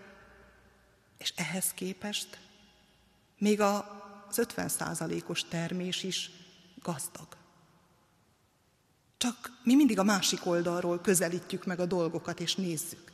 és 1.19 1.33
ehhez 1.37 1.73
képest 1.75 2.39
még 3.39 3.61
az 3.61 4.39
50 4.39 4.69
százalékos 4.69 5.45
termés 5.45 6.03
is 6.03 6.31
gazdag. 6.83 7.27
Csak 9.17 9.51
mi 9.63 9.75
mindig 9.75 9.99
a 9.99 10.03
másik 10.03 10.47
oldalról 10.47 11.01
közelítjük 11.01 11.65
meg 11.65 11.81
a 11.81 11.87
dolgokat, 11.87 12.41
és 12.41 12.55
nézzük. 12.55 13.13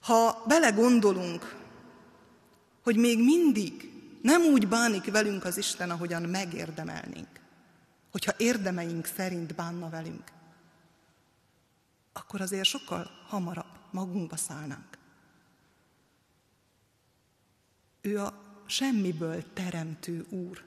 Ha 0.00 0.42
belegondolunk, 0.46 1.65
hogy 2.86 2.96
még 2.96 3.24
mindig 3.24 3.92
nem 4.22 4.42
úgy 4.42 4.68
bánik 4.68 5.10
velünk 5.10 5.44
az 5.44 5.56
Isten, 5.56 5.90
ahogyan 5.90 6.22
megérdemelnénk, 6.22 7.40
hogyha 8.10 8.32
érdemeink 8.36 9.06
szerint 9.06 9.54
bánna 9.54 9.88
velünk, 9.88 10.32
akkor 12.12 12.40
azért 12.40 12.64
sokkal 12.64 13.10
hamarabb 13.26 13.78
magunkba 13.90 14.36
szállnánk. 14.36 14.98
Ő 18.00 18.20
a 18.20 18.42
semmiből 18.66 19.52
teremtő 19.52 20.26
úr. 20.28 20.64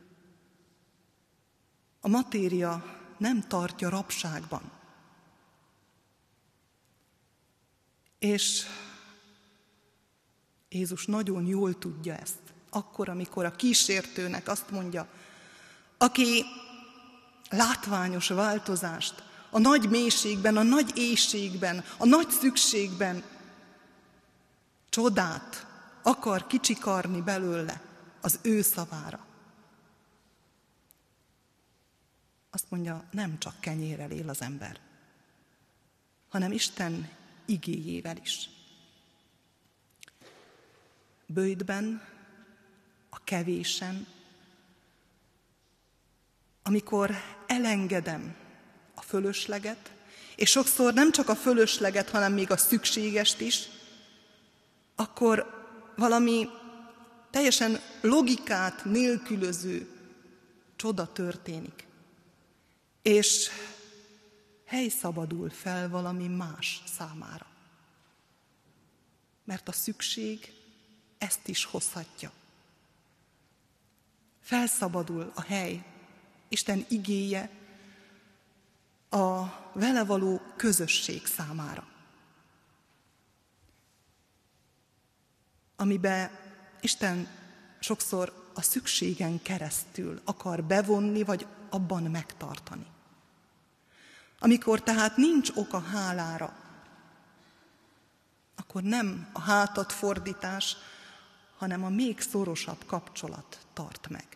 A 2.01 2.07
matéria 2.07 2.99
nem 3.17 3.47
tartja 3.47 3.89
rabságban. 3.89 4.71
És 8.17 8.65
Jézus 10.69 11.05
nagyon 11.05 11.45
jól 11.45 11.77
tudja 11.77 12.15
ezt, 12.15 12.39
akkor, 12.69 13.09
amikor 13.09 13.45
a 13.45 13.55
kísértőnek 13.55 14.47
azt 14.47 14.71
mondja, 14.71 15.07
aki 15.97 16.43
látványos 17.49 18.27
változást 18.27 19.23
a 19.49 19.59
nagy 19.59 19.89
mélységben, 19.89 20.57
a 20.57 20.63
nagy 20.63 20.91
éjségben, 20.97 21.83
a 21.97 22.05
nagy 22.05 22.29
szükségben 22.29 23.23
csodát 24.89 25.67
akar 26.01 26.47
kicsikarni 26.47 27.21
belőle 27.21 27.81
az 28.21 28.39
ő 28.41 28.61
szavára. 28.61 29.25
Azt 32.51 32.65
mondja, 32.69 33.03
nem 33.11 33.39
csak 33.39 33.59
kenyérrel 33.59 34.11
él 34.11 34.29
az 34.29 34.41
ember, 34.41 34.79
hanem 36.29 36.51
Isten 36.51 37.09
igéjével 37.45 38.17
is. 38.17 38.49
Bőjtben, 41.33 42.01
a 43.09 43.23
kevésen, 43.23 44.07
amikor 46.63 47.15
elengedem 47.47 48.35
a 48.95 49.01
fölösleget, 49.01 49.91
és 50.35 50.49
sokszor 50.49 50.93
nem 50.93 51.11
csak 51.11 51.29
a 51.29 51.35
fölösleget, 51.35 52.09
hanem 52.09 52.33
még 52.33 52.51
a 52.51 52.57
szükségest 52.57 53.39
is, 53.39 53.67
akkor 54.95 55.65
valami 55.95 56.49
teljesen 57.29 57.79
logikát 58.01 58.85
nélkülöző 58.85 59.87
csoda 60.75 61.11
történik. 61.11 61.87
És 63.01 63.49
hely 64.65 64.87
szabadul 64.87 65.49
fel 65.49 65.89
valami 65.89 66.27
más 66.27 66.83
számára. 66.97 67.47
Mert 69.43 69.67
a 69.67 69.71
szükség 69.71 70.58
ezt 71.19 71.47
is 71.47 71.65
hozhatja. 71.65 72.31
Felszabadul 74.41 75.31
a 75.35 75.41
hely, 75.41 75.83
Isten 76.47 76.85
igéje 76.89 77.49
a 79.09 79.45
vele 79.73 80.03
való 80.03 80.41
közösség 80.55 81.25
számára. 81.25 81.87
Amiben 85.75 86.31
Isten 86.81 87.27
sokszor 87.79 88.51
a 88.53 88.61
szükségen 88.61 89.41
keresztül 89.41 90.21
akar 90.25 90.63
bevonni, 90.63 91.23
vagy 91.23 91.47
abban 91.69 92.03
megtartani. 92.03 92.85
Amikor 94.39 94.83
tehát 94.83 95.17
nincs 95.17 95.49
oka 95.55 95.79
hálára, 95.79 96.53
akkor 98.55 98.81
nem 98.81 99.29
a 99.33 99.39
hátat 99.39 99.91
fordítás, 99.91 100.77
hanem 101.59 101.83
a 101.83 101.89
még 101.89 102.19
szorosabb 102.19 102.85
kapcsolat 102.85 103.57
tart 103.73 104.09
meg. 104.09 104.27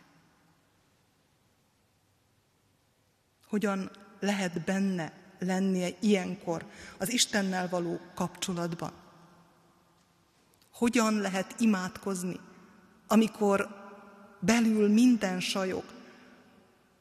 Hogyan 3.48 3.92
lehet 4.20 4.66
benne 4.66 5.14
lennie 5.40 5.90
ilyenkor 6.00 6.66
az 6.98 7.12
Istennel 7.12 7.70
való 7.70 8.00
kapcsolatban? 8.16 8.92
Hogyan 10.72 11.14
lehet 11.14 11.56
imádkozni, 11.60 12.40
amikor 13.08 13.68
belül 14.40 14.90
minden 14.90 15.40
sajog, 15.40 15.84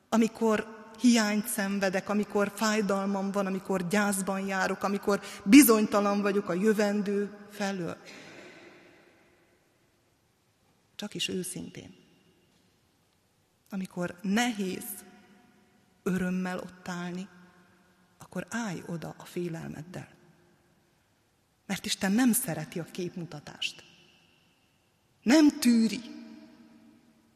amikor 0.09 0.67
hiányt 1.01 1.47
szenvedek, 1.47 2.09
amikor 2.09 2.53
fájdalmam 2.55 3.31
van, 3.31 3.47
amikor 3.47 3.89
gyászban 3.89 4.47
járok, 4.47 4.83
amikor 4.83 5.21
bizonytalan 5.45 6.23
vagyok 6.23 6.49
a 6.49 6.53
jövendő 6.53 7.31
felől. 7.51 7.97
Csak 11.03 11.15
is 11.15 11.29
őszintén. 11.29 11.95
Amikor 13.71 14.19
nehéz 14.21 14.85
örömmel 16.03 16.59
ott 16.59 16.89
állni, 16.89 17.29
akkor 18.19 18.47
állj 18.51 18.83
oda 18.87 19.15
a 19.19 19.25
félelmeddel. 19.25 20.09
Mert 21.67 21.87
Isten 21.87 22.13
nem 22.13 22.33
szereti 22.33 22.79
a 22.79 22.85
képmutatást. 22.85 23.85
Nem 25.23 25.59
tűri, 25.59 26.01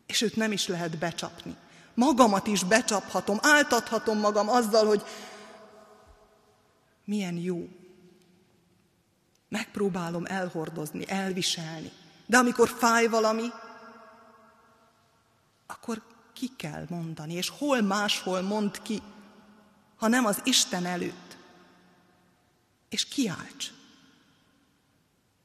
és 0.06 0.20
őt 0.20 0.36
nem 0.36 0.52
is 0.52 0.66
lehet 0.66 0.98
becsapni 0.98 1.56
magamat 1.94 2.46
is 2.46 2.64
becsaphatom, 2.64 3.38
áltathatom 3.42 4.18
magam 4.18 4.48
azzal, 4.48 4.86
hogy 4.86 5.02
milyen 7.04 7.34
jó. 7.34 7.68
Megpróbálom 9.48 10.24
elhordozni, 10.24 11.08
elviselni. 11.08 11.92
De 12.26 12.36
amikor 12.36 12.68
fáj 12.68 13.06
valami, 13.06 13.48
akkor 15.66 16.02
ki 16.32 16.50
kell 16.56 16.86
mondani, 16.88 17.32
és 17.32 17.48
hol 17.48 17.80
máshol 17.80 18.40
mond 18.40 18.82
ki, 18.82 19.02
ha 19.96 20.08
nem 20.08 20.24
az 20.24 20.40
Isten 20.44 20.86
előtt. 20.86 21.36
És 22.88 23.04
kiálts. 23.04 23.70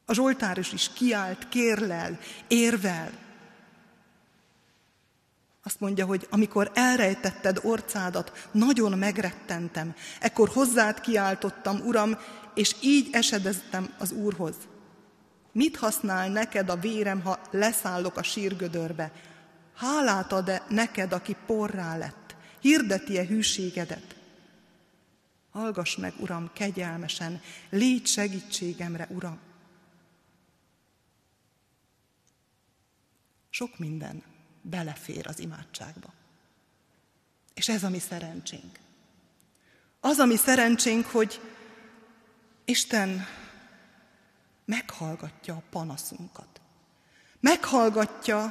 A 0.06 0.14
Zsoltáros 0.14 0.72
is 0.72 0.90
kiált, 0.94 1.50
kérlel, 1.50 2.20
érvel, 2.48 3.12
azt 5.64 5.80
mondja, 5.80 6.06
hogy 6.06 6.28
amikor 6.30 6.72
elrejtetted 6.74 7.60
orcádat, 7.64 8.48
nagyon 8.52 8.98
megrettentem. 8.98 9.96
Ekkor 10.20 10.50
hozzád 10.50 11.02
kiáltottam, 11.02 11.80
Uram, 11.80 12.18
és 12.54 12.76
így 12.82 13.10
esedeztem 13.12 13.94
az 13.98 14.12
Úrhoz. 14.12 14.56
Mit 15.52 15.78
használ 15.78 16.30
neked 16.30 16.70
a 16.70 16.76
vérem, 16.76 17.22
ha 17.22 17.42
leszállok 17.52 18.18
a 18.18 18.24
sírgödörbe? 18.24 19.12
Hálát 19.76 20.32
ad-e 20.32 20.66
neked, 20.70 21.14
aki 21.14 21.36
porrá 21.46 21.98
lett? 21.98 22.36
Hirdeti-e 22.60 23.26
hűségedet? 23.26 24.16
Hallgass 25.52 25.96
meg, 25.96 26.14
Uram, 26.20 26.50
kegyelmesen, 26.54 27.42
légy 27.70 28.08
segítségemre, 28.08 29.08
Uram. 29.10 29.40
Sok 33.50 33.78
minden 33.78 34.24
belefér 34.62 35.28
az 35.28 35.40
imádságba. 35.40 36.14
És 37.54 37.70
ez 37.70 37.84
a 37.84 37.90
mi 37.90 38.00
szerencsénk. 38.00 38.80
Az 40.00 40.18
a 40.18 40.26
mi 40.26 40.36
szerencsénk, 40.36 41.06
hogy 41.06 41.42
Isten 42.66 43.26
meghallgatja 44.66 45.54
a 45.54 45.64
panaszunkat. 45.70 46.62
Meghallgatja 47.40 48.44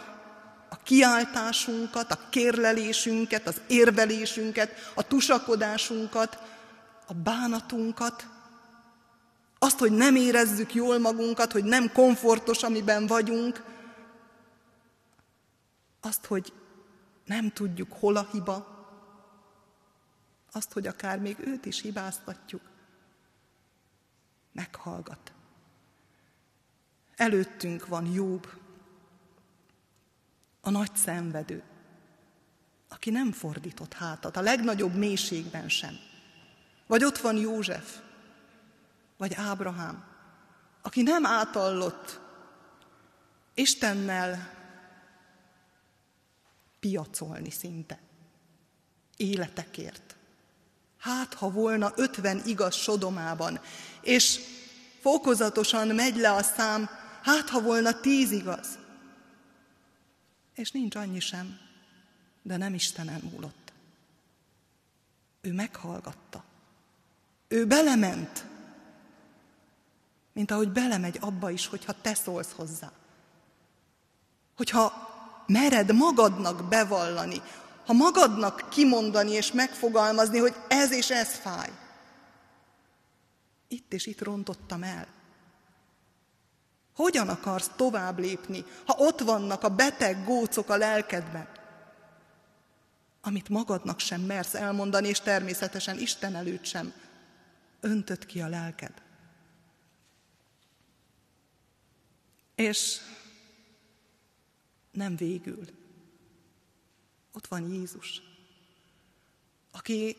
a 0.69 0.77
kiáltásunkat, 0.83 2.11
a 2.11 2.29
kérlelésünket, 2.31 3.47
az 3.47 3.61
érvelésünket, 3.67 4.93
a 4.95 5.03
tusakodásunkat, 5.03 6.39
a 7.07 7.15
bánatunkat, 7.15 8.27
azt, 9.59 9.79
hogy 9.79 9.93
nem 9.93 10.17
érezzük 10.17 10.75
jól 10.75 10.99
magunkat, 10.99 11.53
hogy 11.53 11.65
nem 11.65 11.93
komfortos, 11.93 12.63
amiben 12.63 13.07
vagyunk, 13.07 13.65
azt, 16.01 16.27
hogy 16.27 16.53
nem 17.25 17.51
tudjuk, 17.51 17.93
hol 17.93 18.17
a 18.17 18.29
hiba, 18.33 18.79
azt, 20.53 20.73
hogy 20.73 20.87
akár 20.87 21.19
még 21.19 21.37
őt 21.39 21.67
is 21.67 21.81
hibáztatjuk, 21.81 22.63
meghallgat. 24.53 25.33
Előttünk 27.21 27.87
van 27.87 28.07
Jobb, 28.07 28.49
a 30.61 30.71
nagy 30.71 30.97
szenvedő, 30.97 31.63
aki 32.89 33.11
nem 33.11 33.33
fordított 33.33 33.93
hátat, 33.93 34.37
a 34.37 34.41
legnagyobb 34.41 34.95
mélységben 34.95 35.69
sem. 35.69 35.99
Vagy 36.87 37.05
ott 37.05 37.19
van 37.19 37.37
József, 37.37 37.99
vagy 39.17 39.35
Ábrahám, 39.35 40.05
aki 40.83 41.03
nem 41.03 41.27
átallott 41.27 42.21
Istennel 43.55 44.51
piacolni 46.81 47.51
szinte. 47.51 47.99
Életekért. 49.17 50.17
Hát, 50.99 51.35
ha 51.35 51.51
volna 51.51 51.93
ötven 51.97 52.43
igaz 52.45 52.75
Sodomában, 52.75 53.61
és 54.01 54.41
fokozatosan 55.01 55.89
megy 55.89 56.17
le 56.17 56.33
a 56.33 56.43
szám, 56.43 57.00
hát, 57.23 57.49
ha 57.49 57.61
volna 57.61 58.01
tíz 58.01 58.31
igaz. 58.31 58.79
És 60.55 60.71
nincs 60.71 60.95
annyi 60.95 61.21
sem, 61.21 61.59
de 62.43 62.57
nem 62.57 62.75
Istenen 62.75 63.21
múlott. 63.33 63.73
Ő 65.41 65.53
meghallgatta. 65.53 66.45
Ő 67.49 67.67
belement, 67.67 68.45
mint 70.33 70.51
ahogy 70.51 70.71
belemegy 70.71 71.19
abba 71.21 71.51
is, 71.51 71.67
hogyha 71.67 72.01
te 72.01 72.15
szólsz 72.15 72.53
hozzá. 72.53 72.93
Hogyha 74.57 75.09
mered 75.47 75.95
magadnak 75.95 76.69
bevallani, 76.69 77.43
ha 77.87 77.93
magadnak 77.93 78.69
kimondani 78.69 79.31
és 79.31 79.53
megfogalmazni, 79.53 80.39
hogy 80.39 80.55
ez 80.69 80.93
és 80.93 81.11
ez 81.11 81.35
fáj. 81.35 81.71
Itt 83.69 83.93
és 83.93 84.07
itt 84.07 84.23
rontottam 84.23 84.83
el. 84.83 85.07
Hogyan 87.01 87.29
akarsz 87.29 87.71
tovább 87.77 88.19
lépni, 88.19 88.65
ha 88.87 88.95
ott 88.99 89.21
vannak 89.21 89.63
a 89.63 89.75
beteg 89.75 90.25
gócok 90.25 90.69
a 90.69 90.77
lelkedben, 90.77 91.49
amit 93.21 93.49
magadnak 93.49 93.99
sem 93.99 94.21
mersz 94.21 94.55
elmondani, 94.55 95.09
és 95.09 95.21
természetesen 95.21 95.99
Isten 95.99 96.35
előtt 96.35 96.65
sem 96.65 96.93
öntött 97.81 98.27
ki 98.27 98.41
a 98.41 98.49
lelked. 98.49 98.93
És 102.55 102.97
nem 104.91 105.17
végül. 105.17 105.65
Ott 107.33 107.47
van 107.47 107.73
Jézus, 107.73 108.23
aki 109.73 110.17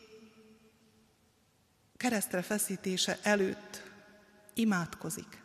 keresztre 1.96 2.42
feszítése 2.42 3.18
előtt 3.22 3.82
imádkozik, 4.54 5.41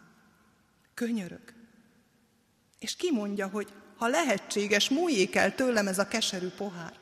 könyörög, 0.98 1.54
és 2.80 2.96
kimondja, 2.96 3.48
hogy 3.48 3.74
ha 3.98 4.08
lehetséges, 4.08 4.90
múljék 4.90 5.36
el 5.36 5.56
tőlem 5.56 5.88
ez 5.88 6.00
a 6.00 6.08
keserű 6.08 6.50
pohár. 6.50 7.00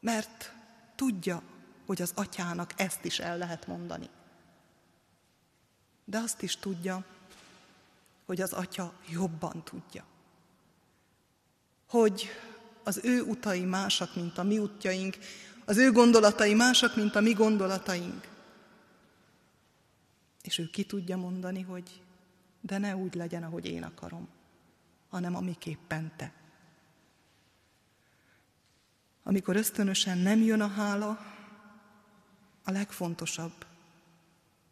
Mert 0.00 0.52
tudja, 0.94 1.42
hogy 1.86 2.02
az 2.02 2.12
atyának 2.14 2.72
ezt 2.76 3.04
is 3.04 3.18
el 3.18 3.38
lehet 3.38 3.66
mondani. 3.66 4.08
De 6.04 6.18
azt 6.18 6.42
is 6.42 6.56
tudja, 6.56 7.04
hogy 8.26 8.40
az 8.40 8.52
Atya 8.52 8.92
jobban 9.08 9.64
tudja. 9.64 10.04
Hogy 11.88 12.28
az 12.84 13.00
ő 13.02 13.22
utai 13.22 13.64
másak, 13.64 14.14
mint 14.14 14.38
a 14.38 14.42
mi 14.42 14.58
útjaink, 14.58 15.16
az 15.64 15.76
ő 15.76 15.92
gondolatai 15.92 16.54
másak, 16.54 16.96
mint 16.96 17.14
a 17.14 17.20
mi 17.20 17.32
gondolataink. 17.32 18.35
És 20.46 20.58
ő 20.58 20.70
ki 20.70 20.84
tudja 20.84 21.16
mondani, 21.16 21.62
hogy 21.62 22.02
de 22.60 22.78
ne 22.78 22.96
úgy 22.96 23.14
legyen, 23.14 23.42
ahogy 23.42 23.66
én 23.66 23.82
akarom, 23.82 24.28
hanem 25.08 25.36
amiképpen 25.36 26.12
te. 26.16 26.32
Amikor 29.22 29.56
ösztönösen 29.56 30.18
nem 30.18 30.40
jön 30.40 30.60
a 30.60 30.68
hála, 30.68 31.18
a 32.64 32.70
legfontosabb, 32.70 33.66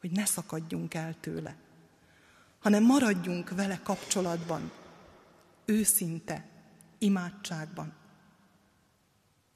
hogy 0.01 0.11
ne 0.11 0.25
szakadjunk 0.25 0.95
el 0.95 1.21
tőle 1.21 1.57
hanem 2.65 2.85
maradjunk 2.85 3.51
vele 3.51 3.81
kapcsolatban, 3.83 4.73
őszinte, 5.65 6.49
imádságban. 6.99 7.93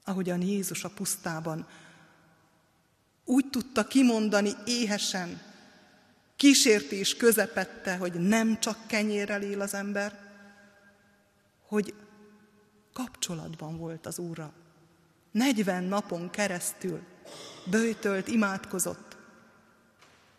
ahogyan 0.03 0.41
Jézus 0.41 0.83
a 0.83 0.89
pusztában 0.89 1.67
úgy 3.25 3.49
tudta 3.49 3.87
kimondani 3.87 4.51
éhesen, 4.65 5.41
kísértés 6.39 7.15
közepette, 7.15 7.95
hogy 7.95 8.13
nem 8.13 8.59
csak 8.59 8.87
kenyérrel 8.87 9.41
él 9.41 9.61
az 9.61 9.73
ember, 9.73 10.19
hogy 11.67 11.93
kapcsolatban 12.93 13.77
volt 13.77 14.05
az 14.05 14.19
Úrra. 14.19 14.53
40 15.31 15.83
napon 15.83 16.29
keresztül 16.29 17.01
bőjtölt, 17.65 18.27
imádkozott. 18.27 19.17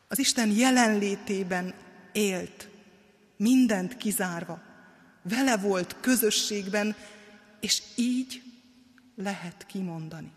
Az 0.09 0.19
Isten 0.19 0.51
jelenlétében 0.51 1.75
élt, 2.13 2.69
mindent 3.37 3.97
kizárva. 3.97 4.63
Vele 5.23 5.57
volt 5.57 5.97
közösségben, 6.01 6.97
és 7.61 7.83
így 7.97 8.43
lehet 9.17 9.67
kimondani. 9.67 10.33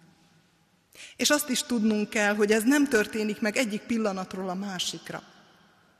És 1.15 1.29
azt 1.29 1.49
is 1.49 1.61
tudnunk 1.61 2.09
kell, 2.09 2.35
hogy 2.35 2.51
ez 2.51 2.63
nem 2.63 2.87
történik 2.87 3.41
meg 3.41 3.57
egyik 3.57 3.81
pillanatról 3.81 4.49
a 4.49 4.53
másikra. 4.53 5.31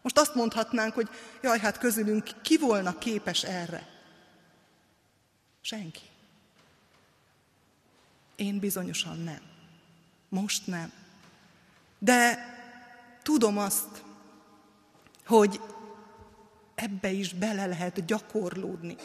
Most 0.04 0.18
azt 0.18 0.36
mondhatnánk, 0.36 0.94
hogy 0.94 1.10
jaj, 1.42 1.60
hát 1.60 1.78
közülünk 1.78 2.30
ki 2.42 2.58
volna 2.58 2.98
képes 2.98 3.44
erre? 3.44 3.88
Senki. 5.62 6.02
Én 8.36 8.60
bizonyosan 8.60 9.20
nem. 9.20 9.42
Most 10.30 10.68
nem. 10.68 10.92
De 12.00 12.38
tudom 13.22 13.58
azt, 13.58 14.04
hogy 15.26 15.60
ebbe 16.76 17.12
is 17.12 17.34
bele 17.34 17.66
lehet 17.66 18.06
gyakorlódni. 18.06 18.96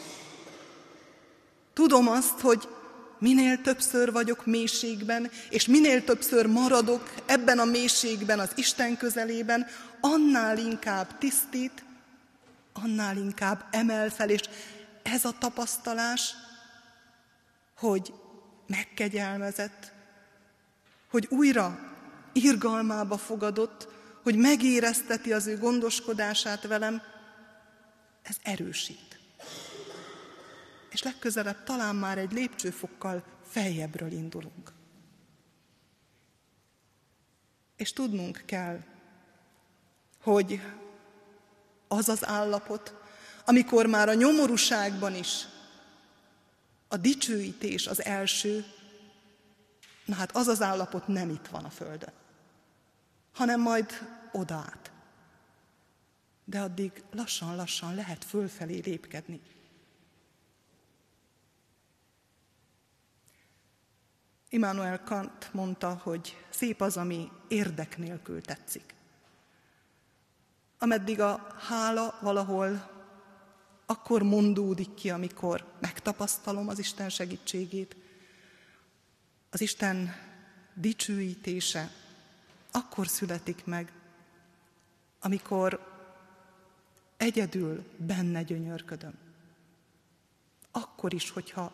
Tudom 1.73 2.07
azt, 2.07 2.39
hogy 2.39 2.67
minél 3.19 3.61
többször 3.61 4.11
vagyok 4.11 4.45
mélységben, 4.45 5.31
és 5.49 5.67
minél 5.67 6.03
többször 6.03 6.45
maradok 6.45 7.13
ebben 7.25 7.59
a 7.59 7.65
mélységben, 7.65 8.39
az 8.39 8.51
Isten 8.55 8.97
közelében, 8.97 9.65
annál 9.99 10.57
inkább 10.57 11.17
tisztít, 11.17 11.83
annál 12.73 13.17
inkább 13.17 13.65
emel 13.71 14.09
fel, 14.09 14.29
és 14.29 14.41
ez 15.03 15.25
a 15.25 15.37
tapasztalás, 15.39 16.33
hogy 17.77 18.13
megkegyelmezett, 18.67 19.91
hogy 21.09 21.27
újra 21.29 21.79
irgalmába 22.33 23.17
fogadott, 23.17 23.87
hogy 24.23 24.35
megérezteti 24.35 25.33
az 25.33 25.47
ő 25.47 25.57
gondoskodását 25.57 26.67
velem, 26.67 27.01
ez 28.23 28.35
erősít. 28.43 29.08
És 30.99 31.05
legközelebb 31.05 31.63
talán 31.63 31.95
már 31.95 32.17
egy 32.17 32.31
lépcsőfokkal 32.31 33.23
feljebbről 33.43 34.11
indulunk. 34.11 34.71
És 37.75 37.93
tudnunk 37.93 38.43
kell, 38.45 38.79
hogy 40.21 40.61
az 41.87 42.09
az 42.09 42.25
állapot, 42.25 42.95
amikor 43.45 43.85
már 43.85 44.09
a 44.09 44.13
nyomorúságban 44.13 45.15
is 45.15 45.45
a 46.87 46.97
dicsőítés 46.97 47.87
az 47.87 48.03
első, 48.03 48.65
na 50.05 50.15
hát 50.15 50.35
az 50.35 50.47
az 50.47 50.61
állapot 50.61 51.07
nem 51.07 51.29
itt 51.29 51.47
van 51.47 51.63
a 51.63 51.69
Földön, 51.69 52.13
hanem 53.33 53.61
majd 53.61 53.91
odaát. 54.31 54.91
De 56.45 56.59
addig 56.59 57.03
lassan-lassan 57.11 57.95
lehet 57.95 58.23
fölfelé 58.23 58.81
lépkedni. 58.85 59.41
Immanuel 64.49 65.03
Kant 65.03 65.53
mondta, 65.53 65.99
hogy 66.03 66.45
szép 66.49 66.81
az, 66.81 66.97
ami 66.97 67.31
érdek 67.47 67.97
nélkül 67.97 68.41
tetszik. 68.41 68.93
Ameddig 70.77 71.21
a 71.21 71.55
hála 71.67 72.17
valahol 72.21 72.97
akkor 73.85 74.23
mondódik 74.23 74.93
ki, 74.93 75.09
amikor 75.09 75.65
megtapasztalom 75.79 76.67
az 76.67 76.79
Isten 76.79 77.09
segítségét. 77.09 77.95
Az 79.49 79.61
Isten 79.61 80.15
dicsőítése 80.73 81.91
akkor 82.71 83.07
születik 83.07 83.65
meg, 83.65 83.91
amikor 85.19 85.87
egyedül 87.17 87.83
benne 87.97 88.43
gyönyörködöm. 88.43 89.13
Akkor 90.71 91.13
is, 91.13 91.29
hogyha 91.29 91.71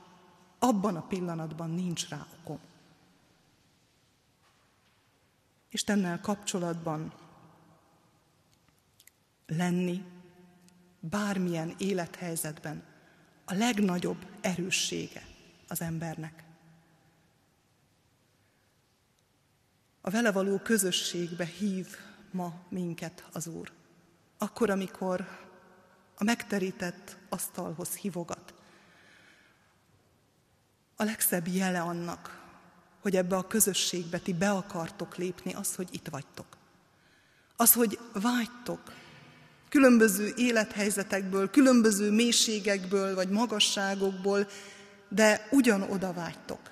abban 0.66 0.96
a 0.96 1.08
pillanatban 1.08 1.70
nincs 1.70 2.10
rá 2.10 2.26
okom. 2.40 2.60
Istennel 5.70 6.20
kapcsolatban 6.20 7.14
lenni, 9.48 10.04
bármilyen 11.00 11.76
élethelyzetben 11.78 12.84
a 13.46 13.54
legnagyobb 13.54 14.26
erőssége 14.42 15.26
az 15.68 15.82
embernek. 15.82 16.44
A 20.02 20.10
vele 20.10 20.32
való 20.32 20.58
közösségbe 20.58 21.46
hív 21.46 21.88
ma 22.32 22.54
minket 22.70 23.28
az 23.34 23.48
Úr. 23.48 23.72
Akkor, 24.38 24.70
amikor 24.70 25.28
a 26.16 26.24
megterített 26.24 27.18
asztalhoz 27.30 27.96
hívogat. 27.96 28.55
A 30.96 31.04
legszebb 31.04 31.48
jele 31.48 31.82
annak, 31.82 32.44
hogy 33.02 33.16
ebbe 33.16 33.36
a 33.36 33.48
közösségbe 33.48 34.20
ti 34.20 34.34
be 34.34 34.50
akartok 34.50 35.16
lépni, 35.16 35.54
az, 35.54 35.76
hogy 35.76 35.88
itt 35.92 36.08
vagytok. 36.08 36.58
Az, 37.56 37.74
hogy 37.74 38.00
vágytok 38.14 38.94
különböző 39.76 40.34
élethelyzetekből, 40.38 41.50
különböző 41.50 42.12
mélységekből 42.12 43.16
vagy 43.16 43.30
magasságokból, 43.30 44.48
de 45.10 45.48
ugyanoda 45.52 46.14
vágytok. 46.14 46.72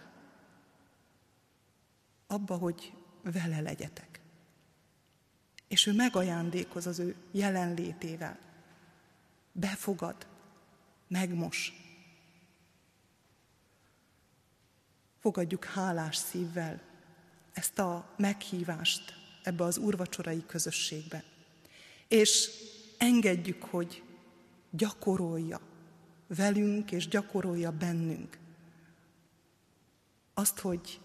Abba, 2.28 2.55
hogy 2.55 2.93
vele 3.24 3.59
legyetek. 3.61 4.19
És 5.67 5.86
ő 5.86 5.93
megajándékoz 5.93 6.88
az 6.88 6.99
ő 6.99 7.15
jelenlétével. 7.32 8.39
Befogad, 9.51 10.28
megmos. 11.07 11.82
Fogadjuk 15.24 15.65
hálás 15.65 16.15
szívvel 16.15 16.82
ezt 17.53 17.80
a 17.80 18.13
meghívást 18.17 19.13
ebbe 19.43 19.63
az 19.63 19.78
úrvacsorai 19.78 20.45
közösségbe. 20.45 21.24
És 22.07 22.49
engedjük, 22.97 23.63
hogy 23.63 24.03
gyakorolja 24.69 25.59
velünk 26.28 26.91
és 26.91 27.07
gyakorolja 27.07 27.71
bennünk 27.71 28.38
azt, 30.34 30.59
hogy 30.59 30.99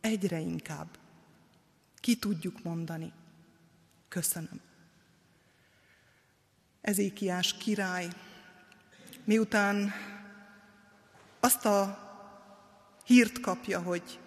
egyre 0.00 0.38
inkább 0.38 0.98
ki 1.94 2.16
tudjuk 2.16 2.62
mondani, 2.62 3.12
köszönöm. 4.08 4.60
Ezékiás 6.80 7.54
király, 7.54 8.08
miután 9.24 9.92
azt 11.40 11.64
a 11.64 12.06
hírt 13.08 13.40
kapja, 13.40 13.80
hogy 13.80 14.18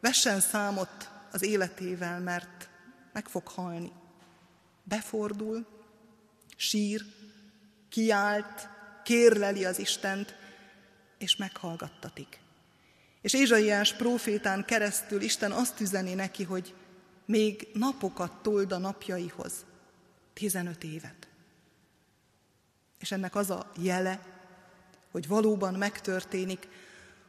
vessen 0.00 0.40
számot 0.40 1.10
az 1.32 1.42
életével, 1.42 2.20
mert 2.20 2.68
meg 3.12 3.28
fog 3.28 3.48
halni. 3.48 3.92
Befordul, 4.82 5.66
sír, 6.56 7.04
kiált, 7.88 8.68
kérleli 9.04 9.64
az 9.64 9.78
Istent, 9.78 10.34
és 11.18 11.36
meghallgattatik. 11.36 12.40
És 13.20 13.34
Ézsaiás 13.34 13.94
prófétán 13.94 14.64
keresztül 14.64 15.20
Isten 15.22 15.52
azt 15.52 15.80
üzeni 15.80 16.14
neki, 16.14 16.44
hogy 16.44 16.74
még 17.24 17.68
napokat 17.72 18.42
told 18.42 18.72
a 18.72 18.78
napjaihoz, 18.78 19.64
15 20.32 20.84
évet. 20.84 21.28
És 22.98 23.12
ennek 23.12 23.34
az 23.34 23.50
a 23.50 23.70
jele, 23.76 24.20
hogy 25.10 25.28
valóban 25.28 25.74
megtörténik, 25.74 26.68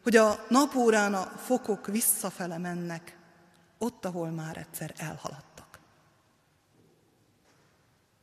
hogy 0.04 0.16
a 0.16 0.46
napórán 0.50 1.14
a 1.14 1.26
fokok 1.26 1.88
visszafele 1.88 2.58
mennek, 2.58 3.18
ott, 3.78 4.06
ahol 4.06 4.30
már 4.30 4.58
egyszer 4.58 4.94
elhaladtak. 4.98 5.80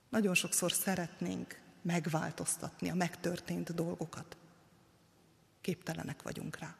Nagyon 0.09 0.35
sokszor 0.35 0.73
szeretnénk 0.73 1.61
megváltoztatni 1.83 2.91
a 2.91 2.95
megtörtént 2.95 3.75
dolgokat. 3.75 4.37
Képtelenek 5.61 6.23
vagyunk 6.23 6.59
rá. 6.59 6.75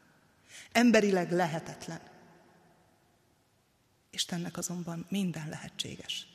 Emberileg 0.71 1.31
lehetetlen. 1.31 2.01
Istennek 4.09 4.57
azonban 4.57 5.05
minden 5.09 5.49
lehetséges. 5.49 6.27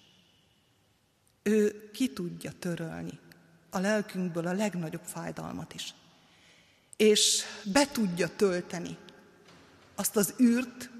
Ő 1.42 1.90
ki 1.90 2.12
tudja 2.12 2.52
törölni 2.58 3.18
a 3.70 3.78
lelkünkből 3.78 4.46
a 4.46 4.52
legnagyobb 4.52 5.04
fájdalmat 5.04 5.74
is. 5.74 5.94
És 7.04 7.42
be 7.64 7.86
tudja 7.86 8.36
tölteni 8.36 8.96
azt 9.94 10.16
az 10.16 10.34
űrt, 10.40 10.90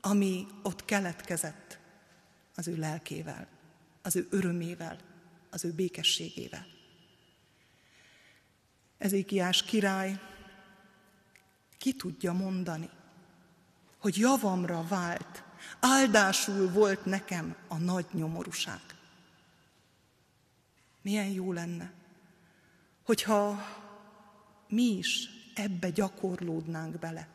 ami 0.00 0.46
ott 0.62 0.84
keletkezett 0.84 1.78
az 2.54 2.68
ő 2.68 2.76
lelkével, 2.76 3.46
az 4.02 4.16
ő 4.16 4.26
örömével, 4.30 4.98
az 5.50 5.64
ő 5.64 5.72
békességével. 5.72 6.66
Ezékiás 8.98 9.62
király 9.62 10.20
ki 11.78 11.92
tudja 11.92 12.32
mondani, 12.32 12.90
hogy 13.98 14.18
javamra 14.18 14.86
vált, 14.88 15.44
áldásul 15.80 16.70
volt 16.70 17.04
nekem 17.04 17.56
a 17.68 17.76
nagy 17.76 18.06
nyomorúság. 18.12 18.80
Milyen 21.02 21.28
jó 21.28 21.52
lenne, 21.52 21.92
hogyha 23.02 23.64
mi 24.68 24.82
is 24.82 25.28
ebbe 25.54 25.90
gyakorlódnánk 25.90 26.98
bele. 26.98 27.28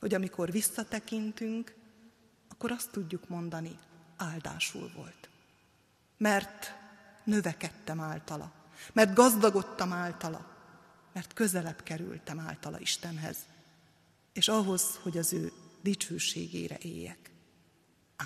Hogy 0.00 0.14
amikor 0.14 0.50
visszatekintünk, 0.50 1.74
akkor 2.48 2.70
azt 2.70 2.90
tudjuk 2.90 3.28
mondani, 3.28 3.78
áldásul 4.16 4.90
volt. 4.94 5.28
Mert 6.16 6.74
növekedtem 7.24 8.00
általa, 8.00 8.52
mert 8.92 9.14
gazdagodtam 9.14 9.92
általa, 9.92 10.50
mert 11.12 11.32
közelebb 11.32 11.82
kerültem 11.82 12.38
általa 12.38 12.80
Istenhez, 12.80 13.36
és 14.32 14.48
ahhoz, 14.48 14.96
hogy 15.02 15.18
az 15.18 15.32
ő 15.32 15.52
dicsőségére 15.82 16.78
éljek. 16.78 17.30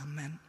Amen. 0.03 0.41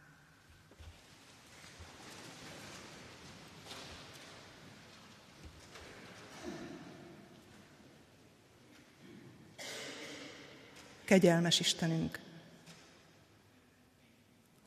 Kegyelmes 11.08 11.60
Istenünk, 11.60 12.20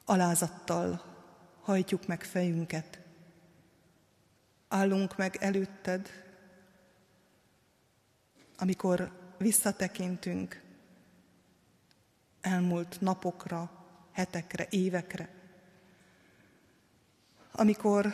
alázattal 0.05 1.03
hajtjuk 1.61 2.07
meg 2.07 2.23
fejünket, 2.23 2.99
állunk 4.67 5.17
meg 5.17 5.35
előtted, 5.39 6.09
amikor 8.57 9.11
visszatekintünk 9.37 10.61
elmúlt 12.41 13.01
napokra, 13.01 13.85
hetekre, 14.11 14.67
évekre, 14.69 15.29
amikor 17.51 18.13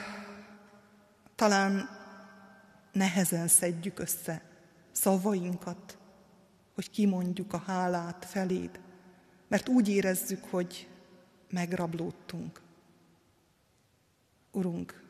talán 1.36 1.89
nehezen 2.91 3.47
szedjük 3.47 3.99
össze 3.99 4.41
szavainkat, 4.91 5.96
hogy 6.78 6.89
kimondjuk 6.89 7.53
a 7.53 7.57
hálát 7.57 8.25
feléd, 8.25 8.80
mert 9.47 9.69
úgy 9.69 9.89
érezzük, 9.89 10.43
hogy 10.43 10.88
megrablódtunk. 11.49 12.61
Urunk, 14.51 15.03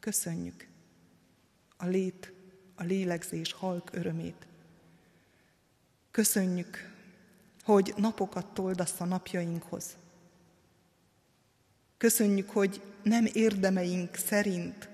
köszönjük 0.00 0.68
a 1.76 1.86
lét, 1.86 2.32
a 2.74 2.82
lélegzés 2.82 3.52
halk 3.52 3.90
örömét. 3.92 4.46
Köszönjük, 6.10 6.92
hogy 7.62 7.94
napokat 7.96 8.46
toldasz 8.46 9.00
a 9.00 9.04
napjainkhoz. 9.04 9.96
Köszönjük, 11.96 12.50
hogy 12.50 12.82
nem 13.02 13.26
érdemeink 13.32 14.14
szerint 14.14 14.88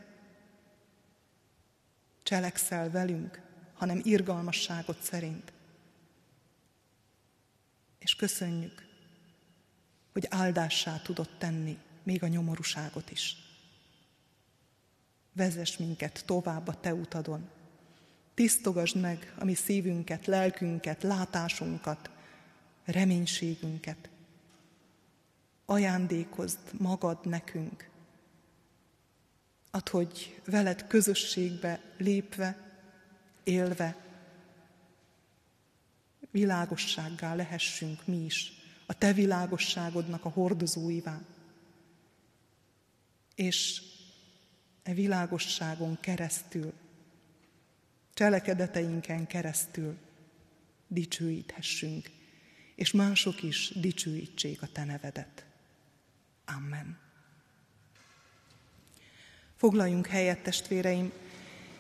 cselekszel 2.22 2.90
velünk, 2.90 3.40
hanem 3.74 4.00
irgalmasságot 4.04 5.02
szerint. 5.02 5.52
És 8.00 8.14
köszönjük, 8.14 8.86
hogy 10.12 10.26
áldássá 10.30 10.98
tudott 10.98 11.34
tenni 11.38 11.78
még 12.02 12.22
a 12.22 12.26
nyomorúságot 12.26 13.10
is. 13.10 13.36
Vezess 15.32 15.76
minket 15.76 16.22
tovább 16.26 16.68
a 16.68 16.80
Te 16.80 16.94
utadon. 16.94 17.48
Tisztogasd 18.34 19.00
meg 19.00 19.34
a 19.38 19.44
mi 19.44 19.54
szívünket, 19.54 20.26
lelkünket, 20.26 21.02
látásunkat, 21.02 22.10
reménységünket. 22.84 24.08
Ajándékozd 25.64 26.58
magad 26.78 27.26
nekünk. 27.26 27.88
Add, 29.70 29.90
hogy 29.90 30.40
veled 30.44 30.86
közösségbe 30.86 31.80
lépve, 31.96 32.56
élve, 33.44 33.96
világossággá 36.30 37.34
lehessünk 37.34 38.06
mi 38.06 38.24
is, 38.24 38.52
a 38.86 38.92
te 38.92 39.12
világosságodnak 39.12 40.24
a 40.24 40.28
hordozóivá. 40.28 41.20
És 43.34 43.82
e 44.82 44.94
világosságon 44.94 45.98
keresztül, 46.00 46.72
cselekedeteinken 48.14 49.26
keresztül 49.26 49.98
dicsőíthessünk, 50.86 52.10
és 52.74 52.90
mások 52.90 53.42
is 53.42 53.72
dicsőítsék 53.74 54.62
a 54.62 54.66
Te 54.66 54.84
nevedet. 54.84 55.44
Amen. 56.44 56.98
Foglaljunk 59.56 60.06
helyet, 60.06 60.42
testvéreim, 60.42 61.12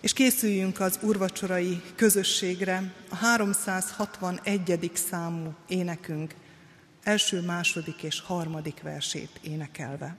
és 0.00 0.12
készüljünk 0.12 0.80
az 0.80 0.98
urvacsorai 1.02 1.82
közösségre 1.94 2.94
a 3.08 3.14
361. 3.16 4.90
számú 4.94 5.54
énekünk 5.68 6.34
első, 7.02 7.40
második 7.40 8.02
és 8.02 8.20
harmadik 8.20 8.82
versét 8.82 9.40
énekelve. 9.42 10.16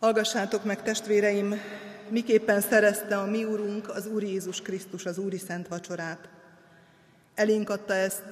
Hallgassátok 0.00 0.64
meg, 0.64 0.82
testvéreim, 0.82 1.54
miképpen 2.08 2.60
szerezte 2.60 3.18
a 3.18 3.26
mi 3.26 3.44
Úrunk, 3.44 3.88
az 3.88 4.06
Úr 4.06 4.22
Jézus 4.22 4.62
Krisztus 4.62 5.06
az 5.06 5.18
Úri 5.18 5.38
Szent 5.38 5.68
Vacsorát. 5.68 6.28
Elénk 7.34 7.70
adta 7.70 7.94
ezt 7.94 8.22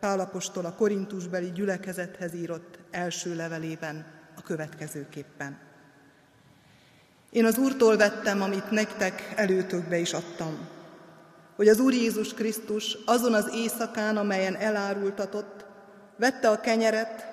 Pálapostól 0.00 0.64
a 0.64 0.74
korintusbeli 0.74 1.52
gyülekezethez 1.52 2.34
írott 2.34 2.78
első 2.90 3.36
levelében 3.36 4.06
a 4.36 4.42
következőképpen. 4.42 5.58
Én 7.30 7.44
az 7.44 7.58
Úrtól 7.58 7.96
vettem, 7.96 8.42
amit 8.42 8.70
nektek 8.70 9.32
előtökbe 9.36 9.98
is 9.98 10.12
adtam, 10.12 10.68
hogy 11.56 11.68
az 11.68 11.80
Úr 11.80 11.92
Jézus 11.92 12.34
Krisztus 12.34 12.96
azon 13.06 13.34
az 13.34 13.50
éjszakán, 13.54 14.16
amelyen 14.16 14.56
elárultatott, 14.56 15.64
vette 16.16 16.48
a 16.48 16.60
kenyeret, 16.60 17.26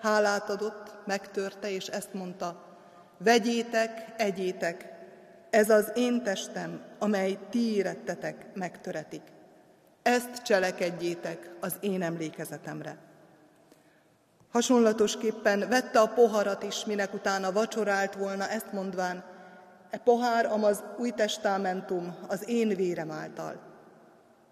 hálát 0.00 0.50
adott, 0.50 0.96
megtörte, 1.06 1.70
és 1.70 1.86
ezt 1.86 2.14
mondta, 2.14 2.68
Vegyétek, 3.24 4.04
egyétek, 4.16 4.88
ez 5.50 5.70
az 5.70 5.92
én 5.94 6.22
testem, 6.22 6.80
amely 6.98 7.38
ti 7.50 7.74
érettetek, 7.74 8.46
megtöretik. 8.54 9.22
Ezt 10.02 10.42
cselekedjétek 10.42 11.50
az 11.60 11.74
én 11.80 12.02
emlékezetemre. 12.02 12.96
Hasonlatosképpen 14.52 15.68
vette 15.68 16.00
a 16.00 16.08
poharat 16.08 16.62
is, 16.62 16.84
minek 16.84 17.14
utána 17.14 17.52
vacsorált 17.52 18.14
volna, 18.14 18.48
ezt 18.48 18.72
mondván, 18.72 19.24
e 19.90 19.98
pohár 19.98 20.46
amaz 20.46 20.82
új 20.98 21.10
testamentum 21.10 22.16
az 22.28 22.48
én 22.48 22.68
vérem 22.68 23.10
által. 23.10 23.60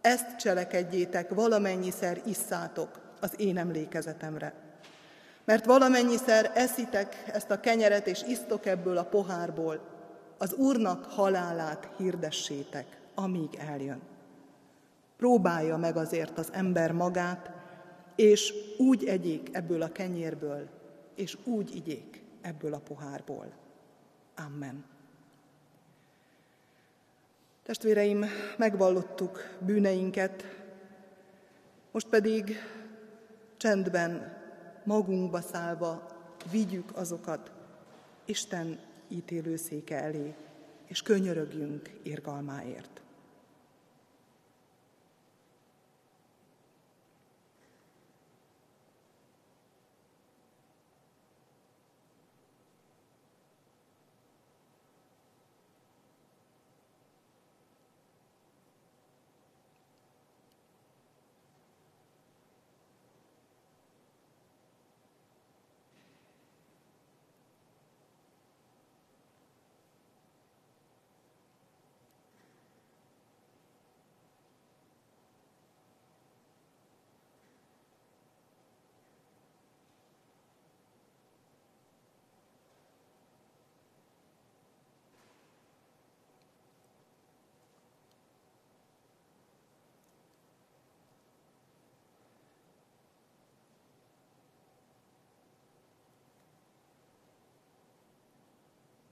Ezt 0.00 0.36
cselekedjétek, 0.36 1.34
valamennyiszer 1.34 2.20
isszátok 2.24 3.00
az 3.20 3.32
én 3.36 3.58
emlékezetemre. 3.58 4.67
Mert 5.48 5.64
valamennyiszer 5.64 6.50
eszitek 6.54 7.22
ezt 7.26 7.50
a 7.50 7.60
kenyeret, 7.60 8.06
és 8.06 8.22
isztok 8.22 8.66
ebből 8.66 8.96
a 8.96 9.04
pohárból, 9.04 9.80
az 10.38 10.52
Úrnak 10.52 11.04
halálát 11.04 11.88
hirdessétek, 11.96 13.00
amíg 13.14 13.54
eljön. 13.54 14.00
Próbálja 15.16 15.76
meg 15.76 15.96
azért 15.96 16.38
az 16.38 16.48
ember 16.52 16.92
magát, 16.92 17.50
és 18.16 18.54
úgy 18.78 19.04
egyék 19.04 19.48
ebből 19.52 19.82
a 19.82 19.92
kenyérből, 19.92 20.68
és 21.14 21.36
úgy 21.44 21.76
igyék 21.76 22.22
ebből 22.40 22.74
a 22.74 22.80
pohárból. 22.88 23.52
Amen. 24.46 24.84
Testvéreim, 27.62 28.24
megvallottuk 28.56 29.56
bűneinket, 29.58 30.44
most 31.90 32.06
pedig 32.06 32.56
csendben 33.56 34.37
magunkba 34.88 35.40
szállva 35.40 36.06
vigyük 36.50 36.96
azokat 36.96 37.50
Isten 38.24 38.78
ítélőszéke 39.08 40.02
elé, 40.02 40.34
és 40.86 41.02
könyörögjünk 41.02 41.90
irgalmáért. 42.02 42.97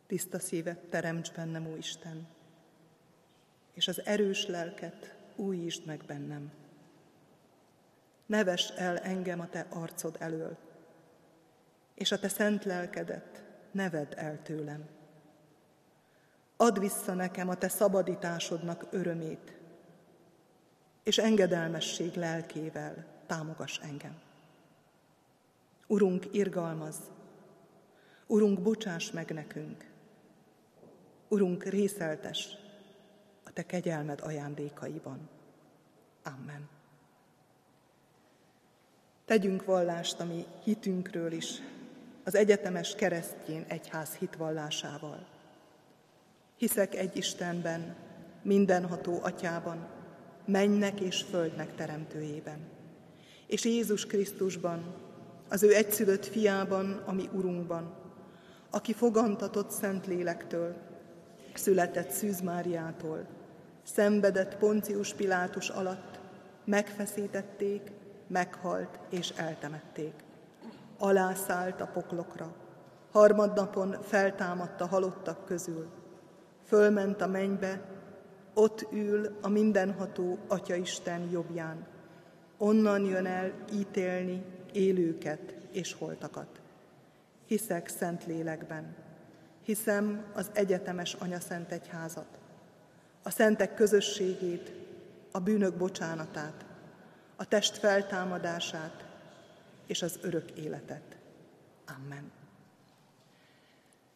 Tiszta 0.06 0.38
szívet 0.38 0.78
teremts 0.78 1.32
bennem, 1.32 1.66
ó 1.66 1.76
Isten, 1.76 2.26
és 3.74 3.88
az 3.88 4.06
erős 4.06 4.46
lelket 4.46 5.16
újítsd 5.36 5.86
meg 5.86 6.04
bennem. 6.06 6.52
Neves 8.26 8.70
el 8.70 8.98
engem 8.98 9.40
a 9.40 9.48
te 9.48 9.66
arcod 9.70 10.16
elől, 10.18 10.56
és 11.94 12.12
a 12.12 12.18
te 12.18 12.28
szent 12.28 12.64
lelkedet 12.64 13.44
neved 13.70 14.14
el 14.16 14.42
tőlem. 14.42 14.88
Add 16.56 16.78
vissza 16.78 17.14
nekem 17.14 17.48
a 17.48 17.54
te 17.54 17.68
szabadításodnak 17.68 18.86
örömét, 18.90 19.58
és 21.02 21.18
engedelmesség 21.18 22.14
lelkével 22.14 23.06
támogass 23.26 23.78
engem. 23.78 24.20
Urunk, 25.86 26.28
irgalmaz, 26.32 26.96
Urunk, 28.26 28.60
bocsáss 28.60 29.10
meg 29.10 29.30
nekünk, 29.30 29.90
Urunk, 31.28 31.64
részeltes 31.64 32.48
a 33.44 33.52
Te 33.52 33.62
kegyelmed 33.62 34.20
ajándékaiban. 34.20 35.28
Amen. 36.22 36.68
Tegyünk 39.24 39.64
vallást 39.64 40.20
a 40.20 40.24
mi 40.24 40.44
hitünkről 40.64 41.32
is, 41.32 41.62
az 42.24 42.34
egyetemes 42.34 42.94
keresztjén 42.94 43.64
egyház 43.68 44.14
hitvallásával. 44.14 45.26
Hiszek 46.56 46.94
egy 46.94 47.16
Istenben, 47.16 47.96
mindenható 48.42 49.18
atyában, 49.22 49.88
mennek 50.44 51.00
és 51.00 51.22
földnek 51.22 51.74
teremtőjében, 51.74 52.58
és 53.46 53.64
Jézus 53.64 54.06
Krisztusban, 54.06 54.94
az 55.48 55.62
ő 55.62 55.74
egyszülött 55.74 56.26
fiában, 56.26 57.02
ami 57.06 57.28
Urunkban, 57.32 57.94
aki 58.70 58.92
fogantatott 58.92 59.70
Szent 59.70 60.06
Lélektől, 60.06 60.76
született 61.56 62.10
Szűz 62.10 62.40
Máriától, 62.40 63.26
szenvedett 63.82 64.56
Poncius 64.56 65.14
Pilátus 65.14 65.68
alatt, 65.68 66.18
megfeszítették, 66.64 67.92
meghalt 68.26 68.98
és 69.10 69.32
eltemették. 69.36 70.12
Alászállt 70.98 71.80
a 71.80 71.86
poklokra, 71.86 72.54
harmadnapon 73.12 73.96
feltámadt 74.02 74.80
a 74.80 74.86
halottak 74.86 75.44
közül, 75.44 75.86
fölment 76.64 77.20
a 77.20 77.26
mennybe, 77.26 77.80
ott 78.54 78.86
ül 78.92 79.38
a 79.42 79.48
mindenható 79.48 80.38
Atyaisten 80.48 81.30
jobbján, 81.30 81.86
onnan 82.58 83.04
jön 83.04 83.26
el 83.26 83.52
ítélni 83.72 84.44
élőket 84.72 85.54
és 85.72 85.92
holtakat. 85.92 86.60
Hiszek 87.46 87.88
szent 87.88 88.26
lélekben, 88.26 88.94
hiszem 89.66 90.24
az 90.34 90.50
egyetemes 90.52 91.14
Anya 91.14 91.40
Szent 91.40 91.72
Egyházat, 91.72 92.38
a 93.22 93.30
szentek 93.30 93.74
közösségét, 93.74 94.72
a 95.30 95.38
bűnök 95.38 95.74
bocsánatát, 95.74 96.64
a 97.36 97.44
test 97.44 97.76
feltámadását 97.76 99.04
és 99.86 100.02
az 100.02 100.18
örök 100.22 100.50
életet. 100.50 101.16
Amen. 101.96 102.32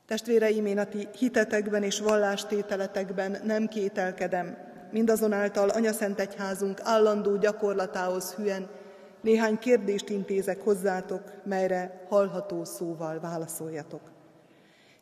Testvéreim, 0.06 0.66
én 0.66 0.78
a 0.78 0.84
ti 0.84 1.08
hitetekben 1.18 1.82
és 1.82 2.00
vallástételetekben 2.00 3.40
nem 3.44 3.68
kételkedem, 3.68 4.56
mindazonáltal 4.90 5.68
Anya 5.68 5.92
Szent 5.92 6.20
Egyházunk 6.20 6.80
állandó 6.82 7.36
gyakorlatához 7.36 8.34
hülyen 8.34 8.68
néhány 9.20 9.58
kérdést 9.58 10.08
intézek 10.08 10.60
hozzátok, 10.60 11.22
melyre 11.44 12.06
hallható 12.08 12.64
szóval 12.64 13.20
válaszoljatok. 13.20 14.18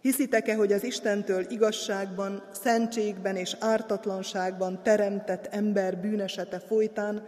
Hiszitek-e, 0.01 0.55
hogy 0.55 0.72
az 0.72 0.84
Istentől 0.84 1.51
igazságban, 1.51 2.42
szentségben 2.53 3.36
és 3.36 3.57
ártatlanságban 3.61 4.82
teremtett 4.82 5.46
ember 5.46 5.99
bűnesete 5.99 6.59
folytán 6.59 7.26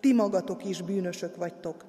ti 0.00 0.12
magatok 0.12 0.64
is 0.64 0.82
bűnösök 0.82 1.36
vagytok, 1.36 1.84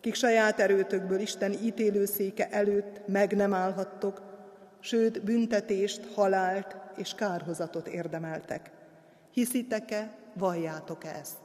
kik 0.00 0.14
saját 0.14 0.60
erőtökből 0.60 1.20
Isten 1.20 1.52
ítélőszéke 1.52 2.48
előtt 2.50 3.00
meg 3.06 3.36
nem 3.36 3.54
állhattok, 3.54 4.22
sőt 4.80 5.22
büntetést, 5.22 6.12
halált 6.14 6.76
és 6.96 7.14
kárhozatot 7.14 7.86
érdemeltek. 7.86 8.70
Hiszitek-e, 9.32 10.16
valljátok 10.34 11.04
ezt? 11.04 11.38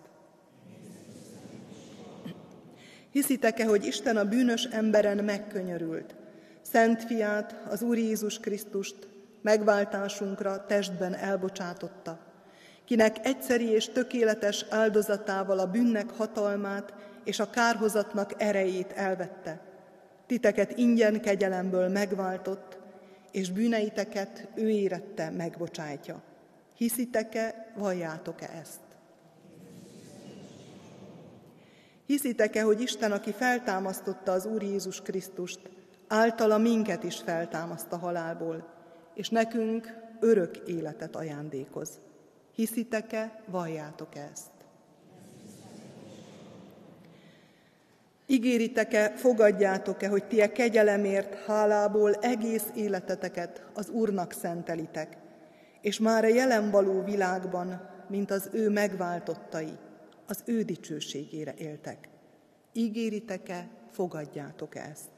Hiszitek-e, 3.12 3.66
hogy 3.66 3.86
Isten 3.86 4.18
a 4.18 4.26
bűnös 4.26 4.64
emberen 4.64 5.24
megkönyörült, 5.24 6.16
Szent 6.74 7.04
fiát, 7.04 7.56
az 7.70 7.82
Úr 7.82 7.98
Jézus 7.98 8.40
Krisztust 8.40 9.08
megváltásunkra 9.42 10.66
testben 10.66 11.16
elbocsátotta, 11.16 12.20
kinek 12.86 13.26
egyszeri 13.26 13.70
és 13.70 13.90
tökéletes 13.90 14.66
áldozatával 14.70 15.60
a 15.60 15.72
bűnnek 15.72 16.10
hatalmát 16.10 16.94
és 17.24 17.40
a 17.40 17.50
kárhozatnak 17.50 18.34
erejét 18.38 18.92
elvette. 18.92 19.62
Titeket 20.26 20.78
ingyen 20.78 21.22
kegyelemből 21.22 21.88
megváltott, 21.88 22.78
és 23.32 23.52
bűneiteket 23.52 24.48
ő 24.56 24.70
érette 24.70 25.30
megbocsájtja. 25.30 26.22
Hiszitek-e, 26.78 27.72
valljátok-e 27.76 28.50
ezt? 28.62 28.82
Hiszitek-e, 32.06 32.62
hogy 32.62 32.82
Isten, 32.82 33.12
aki 33.12 33.32
feltámasztotta 33.32 34.32
az 34.32 34.46
Úr 34.46 34.64
Jézus 34.64 35.02
Krisztust, 35.02 35.60
általa 36.14 36.58
minket 36.58 37.04
is 37.04 37.22
feltámaszt 37.22 37.92
a 37.92 37.98
halálból, 37.98 38.68
és 39.14 39.30
nekünk 39.30 39.94
örök 40.20 40.58
életet 40.58 41.16
ajándékoz? 41.16 41.90
Hiszitek-e, 42.56 43.42
valljátok-e 43.46 44.30
ezt? 44.32 44.52
Ígéritek-e, 48.26 49.14
fogadjátok-e, 49.16 50.08
hogy 50.08 50.24
ti 50.26 50.42
a 50.42 50.52
kegyelemért, 50.52 51.46
hálából 51.46 52.14
egész 52.14 52.66
életeteket 52.76 53.66
az 53.74 53.90
Úrnak 53.90 54.32
szentelitek, 54.32 55.18
és 55.82 56.00
már 56.00 56.24
a 56.24 56.28
jelen 56.28 56.72
való 56.72 57.04
világban, 57.04 57.90
mint 58.08 58.32
az 58.32 58.50
ő 58.52 58.70
megváltottai, 58.70 59.78
az 60.28 60.44
ő 60.46 60.62
dicsőségére 60.62 61.54
éltek. 61.58 62.10
Ígéritek-e, 62.74 63.68
fogadjátok 63.92 64.76
ezt? 64.76 65.13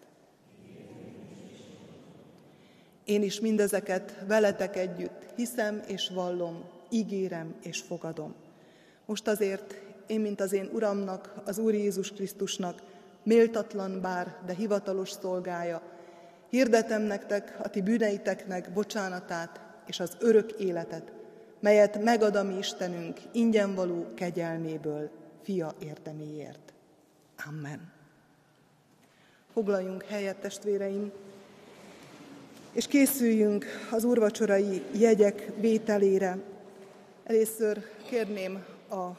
Én 3.05 3.23
is 3.23 3.39
mindezeket 3.39 4.15
veletek 4.27 4.75
együtt 4.75 5.25
hiszem 5.35 5.81
és 5.87 6.09
vallom, 6.13 6.63
ígérem 6.89 7.55
és 7.61 7.81
fogadom. 7.81 8.35
Most 9.05 9.27
azért 9.27 9.81
én, 10.07 10.19
mint 10.21 10.41
az 10.41 10.53
én 10.53 10.69
Uramnak, 10.73 11.33
az 11.45 11.57
Úr 11.57 11.73
Jézus 11.73 12.11
Krisztusnak, 12.11 12.81
méltatlan 13.23 14.01
bár, 14.01 14.35
de 14.45 14.53
hivatalos 14.53 15.11
szolgája, 15.11 15.81
hirdetem 16.49 17.01
nektek 17.01 17.57
a 17.63 17.69
ti 17.69 17.81
bűneiteknek 17.81 18.73
bocsánatát 18.73 19.59
és 19.87 19.99
az 19.99 20.17
örök 20.19 20.51
életet, 20.51 21.11
melyet 21.59 22.03
megad 22.03 22.35
a 22.35 22.43
mi 22.43 22.57
Istenünk 22.57 23.19
ingyen 23.31 23.75
való 23.75 24.05
kegyelméből, 24.13 25.09
fia 25.43 25.73
érdeméért. 25.79 26.73
Amen. 27.47 27.91
Foglaljunk 29.53 30.03
helyet, 30.03 30.37
testvéreim, 30.37 31.11
és 32.75 32.87
készüljünk 32.87 33.65
az 33.91 34.03
úrvacsorai 34.03 34.83
jegyek 34.99 35.51
vételére. 35.59 36.37
Először 37.23 37.81
kérném 38.09 38.65
a 38.89 39.09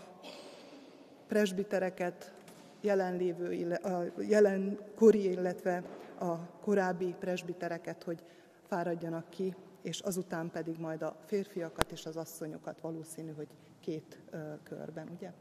presbitereket, 1.29 2.33
jelenlévő, 2.81 3.73
a 3.73 4.23
jelenkori, 4.29 5.31
illetve 5.31 5.83
a 6.19 6.35
korábbi 6.61 7.15
presbitereket, 7.19 8.03
hogy 8.03 8.19
fáradjanak 8.69 9.31
ki 9.31 9.55
és 9.87 10.01
azután 10.01 10.51
pedig 10.51 10.79
majd 10.79 11.03
a 11.03 11.17
férfiakat 11.25 11.93
és 11.93 12.07
az 12.07 12.17
asszonyokat 12.17 12.81
valószínű, 12.81 13.33
hogy 13.37 13.49
két 13.81 14.19
körben, 14.63 15.09
ugye? 15.17 15.33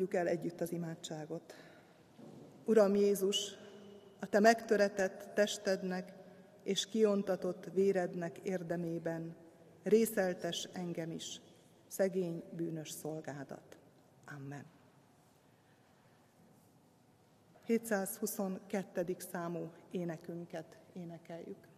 Mondjuk 0.00 0.20
el 0.20 0.28
együtt 0.28 0.60
az 0.60 0.72
imádságot. 0.72 1.54
Uram 2.64 2.94
Jézus, 2.94 3.54
a 4.20 4.26
Te 4.26 4.40
megtöretett 4.40 5.34
testednek 5.34 6.12
és 6.62 6.86
kiontatott 6.86 7.64
vérednek 7.72 8.38
érdemében 8.38 9.36
részeltes 9.82 10.68
engem 10.72 11.10
is, 11.10 11.40
szegény 11.86 12.42
bűnös 12.56 12.90
szolgádat. 12.90 13.78
Amen. 14.36 14.64
722. 17.64 19.16
számú 19.18 19.70
énekünket 19.90 20.78
énekeljük. 20.92 21.68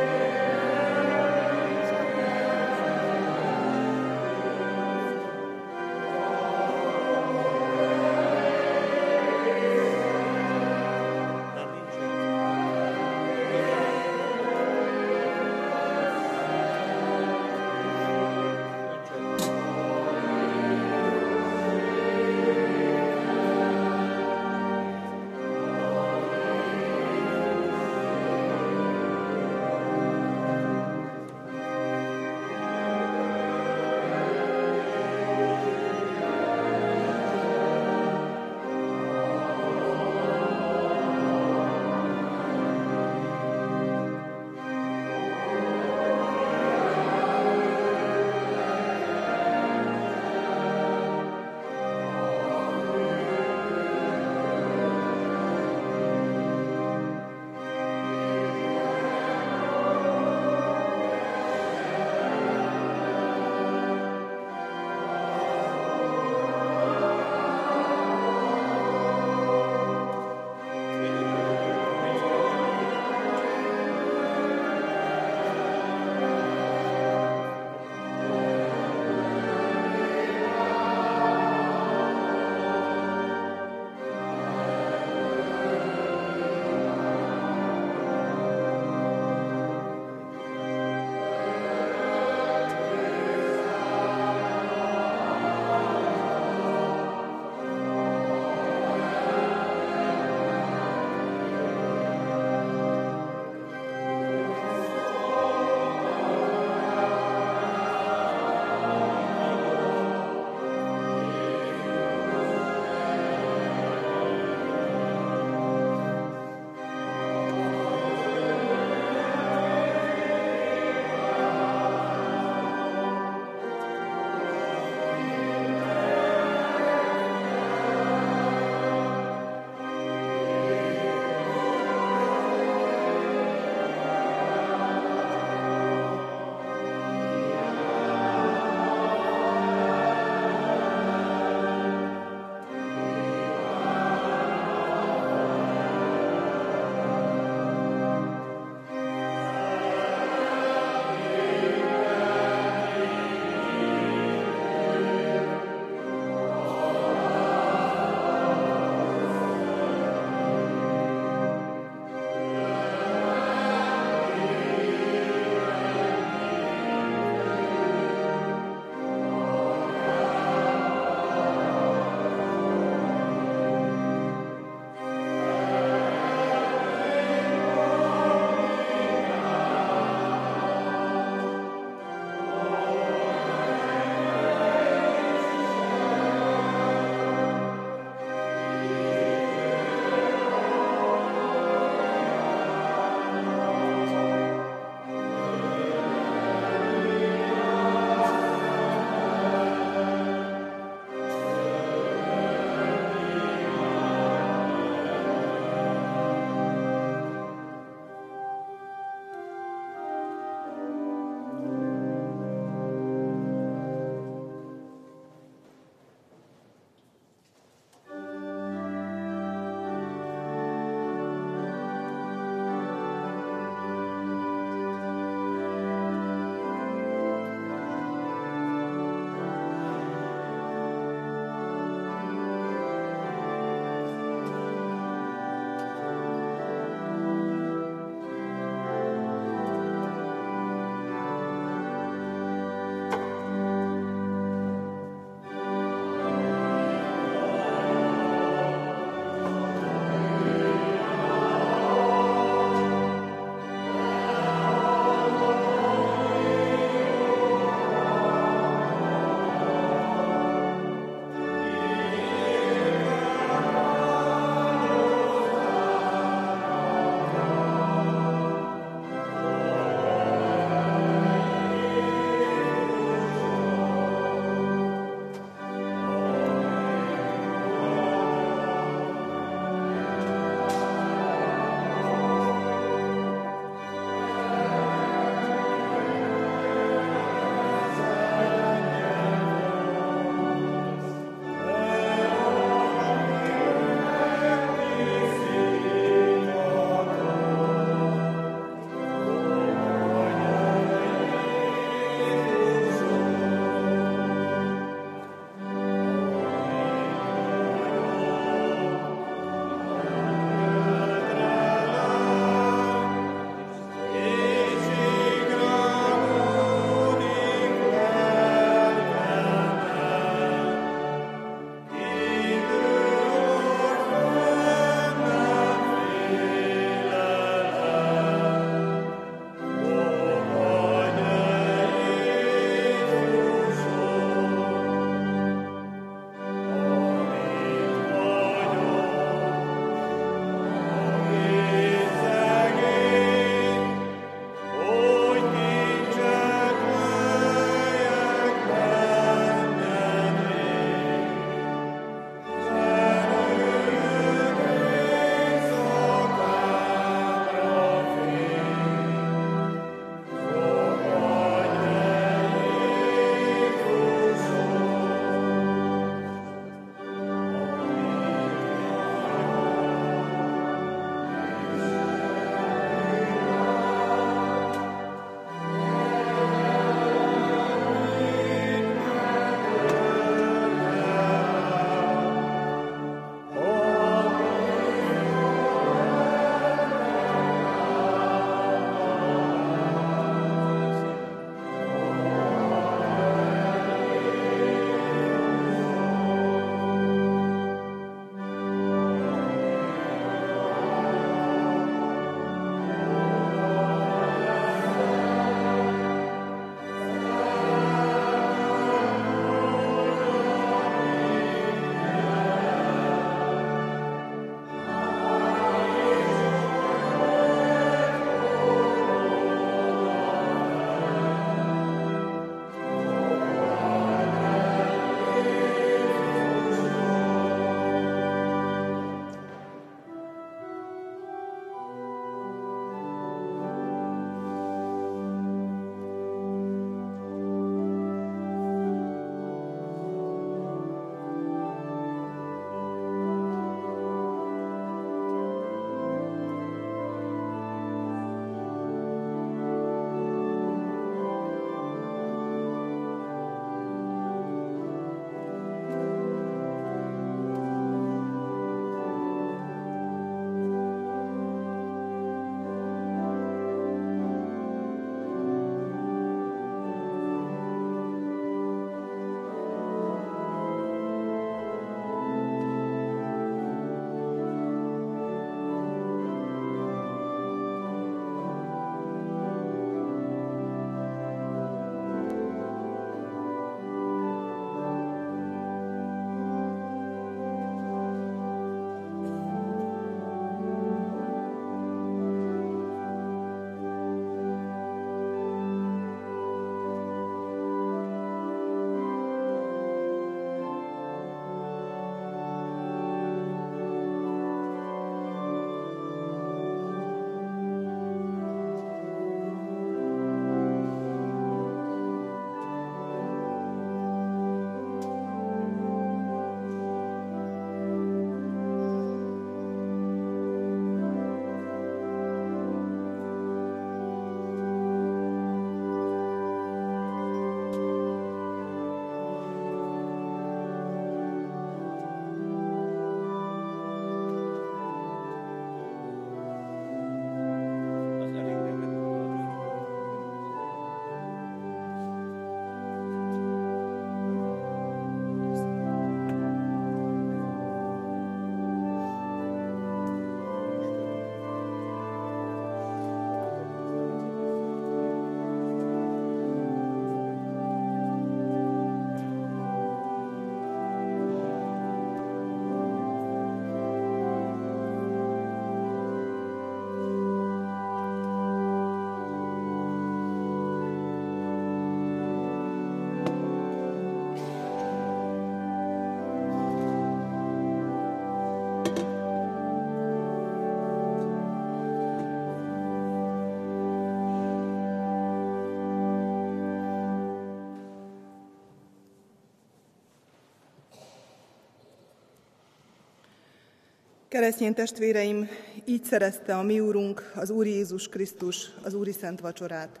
Keresztény 594.34 594.74
testvéreim, 594.74 595.48
így 595.84 596.04
szerezte 596.04 596.56
a 596.56 596.62
mi 596.62 596.80
Úrunk, 596.80 597.32
az 597.34 597.50
Úr 597.50 597.66
Jézus 597.66 598.08
Krisztus, 598.08 598.70
az 598.82 598.94
Úri 598.94 599.12
Szent 599.12 599.40
Vacsorát. 599.40 600.00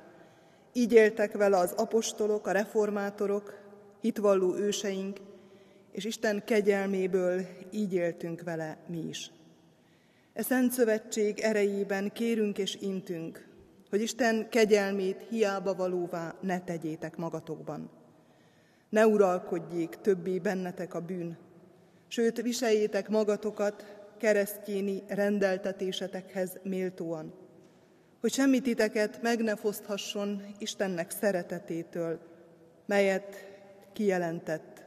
Így 0.72 0.92
éltek 0.92 1.36
vele 1.36 1.56
az 1.56 1.72
apostolok, 1.72 2.46
a 2.46 2.50
reformátorok, 2.50 3.58
hitvalló 4.00 4.54
őseink, 4.54 5.18
és 5.92 6.04
Isten 6.04 6.42
kegyelméből 6.44 7.40
így 7.70 7.94
éltünk 7.94 8.42
vele 8.42 8.78
mi 8.86 8.98
is. 9.08 9.30
E 10.32 10.42
Szent 10.42 10.72
Szövetség 10.72 11.38
erejében 11.38 12.12
kérünk 12.12 12.58
és 12.58 12.78
intünk, 12.80 13.48
hogy 13.90 14.00
Isten 14.00 14.48
kegyelmét 14.48 15.26
hiába 15.28 15.74
valóvá 15.74 16.34
ne 16.40 16.60
tegyétek 16.60 17.16
magatokban. 17.16 17.90
Ne 18.88 19.06
uralkodjék 19.06 19.98
többé 20.02 20.38
bennetek 20.38 20.94
a 20.94 21.00
bűn, 21.00 21.36
sőt 22.08 22.42
viseljétek 22.42 23.08
magatokat 23.08 24.02
keresztjéni 24.16 25.02
rendeltetésetekhez 25.06 26.58
méltóan, 26.62 27.34
hogy 28.20 28.32
semmi 28.32 28.60
titeket 28.60 29.22
meg 29.22 29.42
ne 29.42 29.56
foszthasson 29.56 30.42
Istennek 30.58 31.10
szeretetétől, 31.10 32.18
melyet 32.86 33.34
kijelentett 33.92 34.84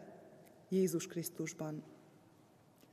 Jézus 0.70 1.08
Krisztusban. 1.08 1.84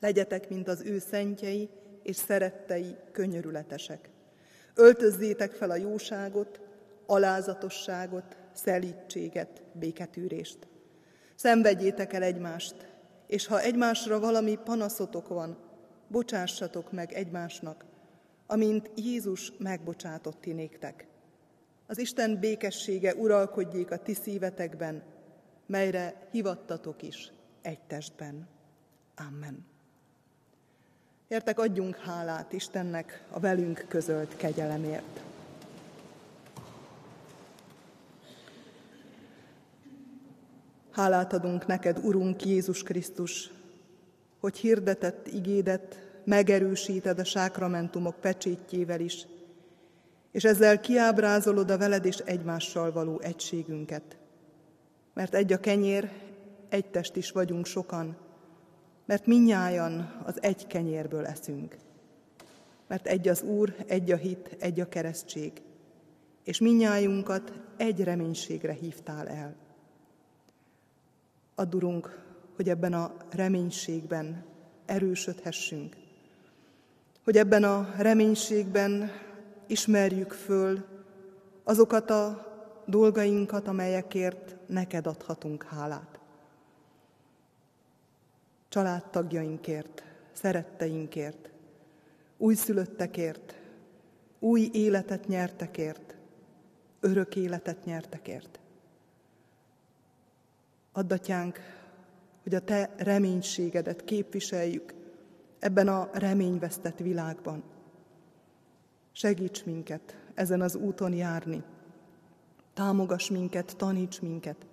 Legyetek, 0.00 0.48
mint 0.48 0.68
az 0.68 0.80
ő 0.80 0.98
szentjei 0.98 1.68
és 2.02 2.16
szerettei 2.16 2.96
könyörületesek. 3.12 4.08
Öltözzétek 4.74 5.52
fel 5.52 5.70
a 5.70 5.76
jóságot, 5.76 6.60
alázatosságot, 7.06 8.36
szelítséget, 8.52 9.62
béketűrést. 9.72 10.58
Szenvedjétek 11.34 12.12
el 12.12 12.22
egymást, 12.22 12.74
és 13.26 13.46
ha 13.46 13.60
egymásra 13.60 14.20
valami 14.20 14.58
panaszotok 14.64 15.28
van, 15.28 15.58
bocsássatok 16.08 16.92
meg 16.92 17.12
egymásnak, 17.12 17.84
amint 18.46 18.90
Jézus 18.96 19.52
megbocsátott 19.58 20.40
ti 20.40 20.52
néktek. 20.52 21.06
Az 21.86 21.98
Isten 21.98 22.38
békessége 22.38 23.14
uralkodjék 23.14 23.90
a 23.90 23.96
ti 23.96 24.14
szívetekben, 24.14 25.02
melyre 25.66 26.28
hivattatok 26.30 27.02
is 27.02 27.32
egy 27.62 27.80
testben. 27.80 28.48
Amen. 29.16 29.66
Értek 31.28 31.58
adjunk 31.58 31.96
hálát 31.96 32.52
Istennek 32.52 33.24
a 33.30 33.40
velünk 33.40 33.84
közölt 33.88 34.36
kegyelemért. 34.36 35.20
Hálát 40.90 41.32
adunk 41.32 41.66
neked, 41.66 41.98
Urunk 42.04 42.44
Jézus 42.44 42.82
Krisztus, 42.82 43.50
hogy 44.44 44.56
hirdetett 44.56 45.26
igédet 45.26 45.98
megerősíted 46.24 47.18
a 47.18 47.24
sákramentumok 47.24 48.20
pecsétjével 48.20 49.00
is, 49.00 49.26
és 50.32 50.44
ezzel 50.44 50.80
kiábrázolod 50.80 51.70
a 51.70 51.78
veled 51.78 52.04
és 52.04 52.18
egymással 52.18 52.92
való 52.92 53.20
egységünket. 53.20 54.16
Mert 55.14 55.34
egy 55.34 55.52
a 55.52 55.60
kenyér, 55.60 56.10
egy 56.68 56.90
test 56.90 57.16
is 57.16 57.30
vagyunk 57.30 57.66
sokan, 57.66 58.16
mert 59.04 59.26
minnyájan 59.26 60.22
az 60.24 60.42
egy 60.42 60.66
kenyérből 60.66 61.26
eszünk. 61.26 61.76
Mert 62.86 63.06
egy 63.06 63.28
az 63.28 63.42
Úr, 63.42 63.74
egy 63.86 64.10
a 64.10 64.16
hit, 64.16 64.56
egy 64.58 64.80
a 64.80 64.88
keresztség, 64.88 65.52
és 66.42 66.58
minnyájunkat 66.58 67.52
egy 67.76 68.02
reménységre 68.02 68.72
hívtál 68.72 69.28
el. 69.28 69.54
Addurunk, 71.54 72.23
hogy 72.56 72.68
ebben 72.68 72.92
a 72.92 73.14
reménységben 73.30 74.44
erősödhessünk, 74.86 75.96
hogy 77.24 77.36
ebben 77.36 77.64
a 77.64 77.94
reménységben 77.96 79.10
ismerjük 79.66 80.32
föl 80.32 80.84
azokat 81.64 82.10
a 82.10 82.52
dolgainkat, 82.86 83.68
amelyekért 83.68 84.56
neked 84.66 85.06
adhatunk 85.06 85.62
hálát. 85.62 86.18
Családtagjainkért, 88.68 90.04
szeretteinkért, 90.32 91.50
újszülöttekért, 92.36 93.54
új 94.38 94.68
életet 94.72 95.26
nyertekért, 95.26 96.14
örök 97.00 97.36
életet 97.36 97.84
nyertekért. 97.84 98.58
Addatjánk, 100.92 101.58
hogy 102.44 102.54
a 102.54 102.60
Te 102.60 102.94
reménységedet 102.96 104.04
képviseljük 104.04 104.94
ebben 105.58 105.88
a 105.88 106.08
reményvesztett 106.12 106.98
világban. 106.98 107.62
Segíts 109.12 109.64
minket 109.64 110.16
ezen 110.34 110.60
az 110.60 110.74
úton 110.74 111.12
járni. 111.12 111.62
Támogass 112.74 113.30
minket, 113.30 113.76
taníts 113.76 114.20
minket. 114.20 114.66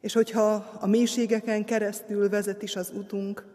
És 0.00 0.12
hogyha 0.12 0.52
a 0.80 0.86
mélységeken 0.86 1.64
keresztül 1.64 2.28
vezet 2.28 2.62
is 2.62 2.76
az 2.76 2.92
utunk, 2.94 3.46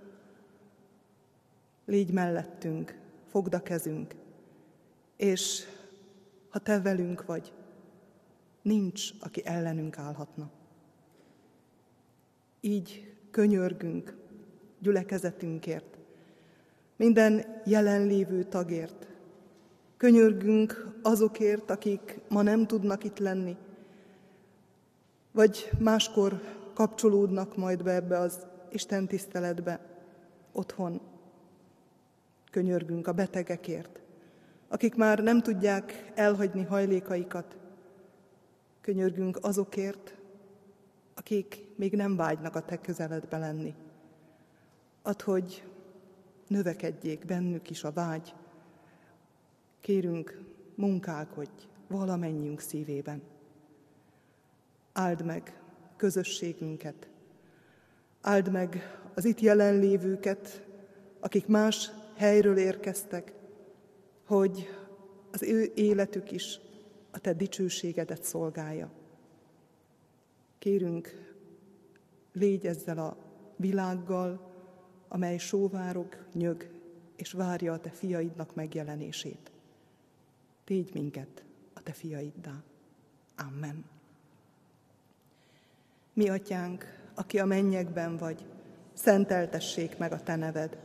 légy 1.86 2.12
mellettünk, 2.12 3.00
fogd 3.28 3.54
a 3.54 3.62
kezünk, 3.62 4.16
és 5.18 5.64
ha 6.50 6.60
te 6.60 6.82
velünk 6.82 7.26
vagy, 7.26 7.54
nincs, 8.62 9.10
aki 9.20 9.46
ellenünk 9.46 9.98
állhatna. 9.98 10.50
Így 12.66 13.14
könyörgünk 13.32 14.18
gyülekezetünkért, 14.80 15.98
minden 16.96 17.62
jelenlévő 17.66 18.44
tagért. 18.44 19.08
Könyörgünk 19.98 20.94
azokért, 21.02 21.70
akik 21.70 22.20
ma 22.30 22.42
nem 22.42 22.68
tudnak 22.68 23.04
itt 23.04 23.18
lenni, 23.18 23.58
vagy 25.32 25.70
máskor 25.80 26.42
kapcsolódnak 26.74 27.58
majd 27.58 27.84
be 27.84 27.94
ebbe 27.94 28.18
az 28.18 28.46
Isten 28.72 29.08
tiszteletbe 29.08 29.80
otthon. 30.52 31.02
Könyörgünk 32.52 33.08
a 33.08 33.14
betegekért, 33.14 34.00
akik 34.68 34.96
már 34.96 35.20
nem 35.20 35.42
tudják 35.42 36.12
elhagyni 36.16 36.64
hajlékaikat. 36.64 37.58
Könyörgünk 38.82 39.38
azokért, 39.42 40.16
akik 41.26 41.66
még 41.76 41.94
nem 41.94 42.16
vágynak 42.16 42.56
a 42.56 42.62
te 42.62 42.82
közeledbe 42.82 43.38
lenni. 43.38 43.74
Add, 45.02 45.24
hogy 45.24 45.64
növekedjék 46.48 47.26
bennük 47.26 47.70
is 47.70 47.84
a 47.84 47.92
vágy. 47.92 48.34
Kérünk, 49.80 50.42
munkálkodj 50.76 51.68
valamennyiünk 51.88 52.60
szívében. 52.60 53.22
Áld 54.94 55.26
meg 55.26 55.62
közösségünket, 55.96 57.10
áld 58.22 58.52
meg 58.52 59.00
az 59.16 59.26
itt 59.26 59.40
jelenlévőket, 59.40 60.66
akik 61.20 61.48
más 61.48 61.92
helyről 62.16 62.58
érkeztek, 62.58 63.34
hogy 64.26 64.70
az 65.32 65.44
ő 65.44 65.72
életük 65.76 66.32
is 66.32 66.60
a 67.12 67.20
te 67.20 67.34
dicsőségedet 67.34 68.24
szolgálja. 68.24 68.92
Kérünk, 70.66 71.34
légy 72.34 72.66
ezzel 72.66 72.98
a 72.98 73.18
világgal, 73.56 74.52
amely 75.08 75.38
sóvárog, 75.38 76.08
nyög, 76.34 76.70
és 77.16 77.32
várja 77.32 77.74
a 77.74 77.80
te 77.80 77.90
fiaidnak 77.90 78.56
megjelenését. 78.56 79.52
Tégy 80.64 80.90
minket 80.94 81.44
a 81.74 81.82
te 81.84 81.92
fiaiddá. 81.92 82.64
Amen. 83.36 83.86
Mi 86.14 86.30
atyánk, 86.30 86.86
aki 87.16 87.40
a 87.40 87.46
mennyekben 87.46 88.18
vagy, 88.18 88.46
szenteltessék 88.94 89.98
meg 89.98 90.12
a 90.12 90.24
te 90.24 90.36
neved. 90.36 90.78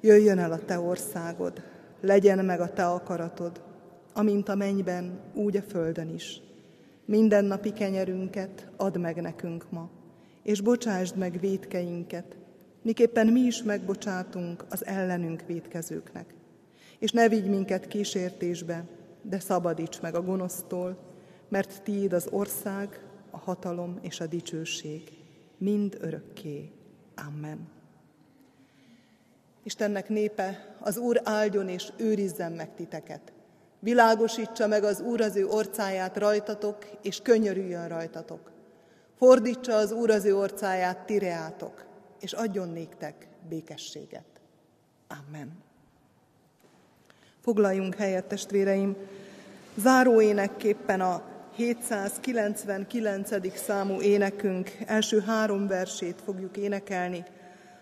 Jöjjön 0.00 0.38
el 0.38 0.52
a 0.52 0.64
te 0.64 0.78
országod, 0.78 1.62
legyen 2.00 2.44
meg 2.44 2.60
a 2.60 2.72
te 2.72 2.86
akaratod, 2.86 3.62
amint 4.12 4.48
a 4.48 4.54
mennyben, 4.54 5.20
úgy 5.34 5.56
a 5.56 5.62
földön 5.62 6.08
is. 6.08 6.45
Minden 7.06 7.44
napi 7.44 7.72
kenyerünket 7.72 8.68
add 8.76 8.98
meg 8.98 9.20
nekünk 9.20 9.70
ma, 9.70 9.90
és 10.42 10.60
bocsásd 10.60 11.16
meg 11.16 11.40
védkeinket, 11.40 12.36
miképpen 12.82 13.26
mi 13.26 13.40
is 13.40 13.62
megbocsátunk 13.62 14.64
az 14.70 14.86
ellenünk 14.86 15.42
védkezőknek. 15.46 16.34
És 16.98 17.10
ne 17.10 17.28
vigy 17.28 17.48
minket 17.48 17.86
kísértésbe, 17.86 18.84
de 19.22 19.38
szabadíts 19.38 20.00
meg 20.00 20.14
a 20.14 20.22
gonosztól, 20.22 20.98
mert 21.48 21.82
tiéd 21.82 22.12
az 22.12 22.28
ország, 22.30 23.04
a 23.30 23.38
hatalom 23.38 23.98
és 24.02 24.20
a 24.20 24.26
dicsőség, 24.26 25.02
mind 25.58 25.96
örökké. 26.00 26.70
Amen. 27.26 27.68
Istennek 29.62 30.08
népe, 30.08 30.76
az 30.80 30.96
Úr 30.96 31.20
áldjon 31.24 31.68
és 31.68 31.92
őrizzen 31.96 32.52
meg 32.52 32.74
titeket. 32.74 33.32
Világosítsa 33.78 34.66
meg 34.66 34.84
az 34.84 35.00
Úr 35.00 35.20
az 35.20 35.36
ő 35.36 35.46
orcáját 35.46 36.16
rajtatok, 36.16 36.76
és 37.02 37.20
könyörüljön 37.22 37.88
rajtatok. 37.88 38.50
Fordítsa 39.18 39.76
az 39.76 39.92
Úr 39.92 40.10
az 40.10 40.24
ő 40.24 40.36
orcáját 40.36 40.98
tireátok, 40.98 41.84
és 42.20 42.32
adjon 42.32 42.68
néktek 42.68 43.28
békességet. 43.48 44.24
Amen. 45.08 45.52
Foglaljunk 47.42 47.94
helyet, 47.94 48.24
testvéreim! 48.24 48.96
Záró 49.76 50.20
énekképpen 50.20 51.00
a 51.00 51.22
799. 51.54 53.58
számú 53.58 54.00
énekünk 54.00 54.70
első 54.86 55.20
három 55.20 55.66
versét 55.66 56.20
fogjuk 56.24 56.56
énekelni, 56.56 57.24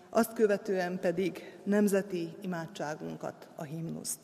azt 0.09 0.33
követően 0.33 0.99
pedig 0.99 1.57
nemzeti 1.63 2.33
imádságunkat, 2.41 3.47
a 3.55 3.63
himnuszt. 3.63 4.19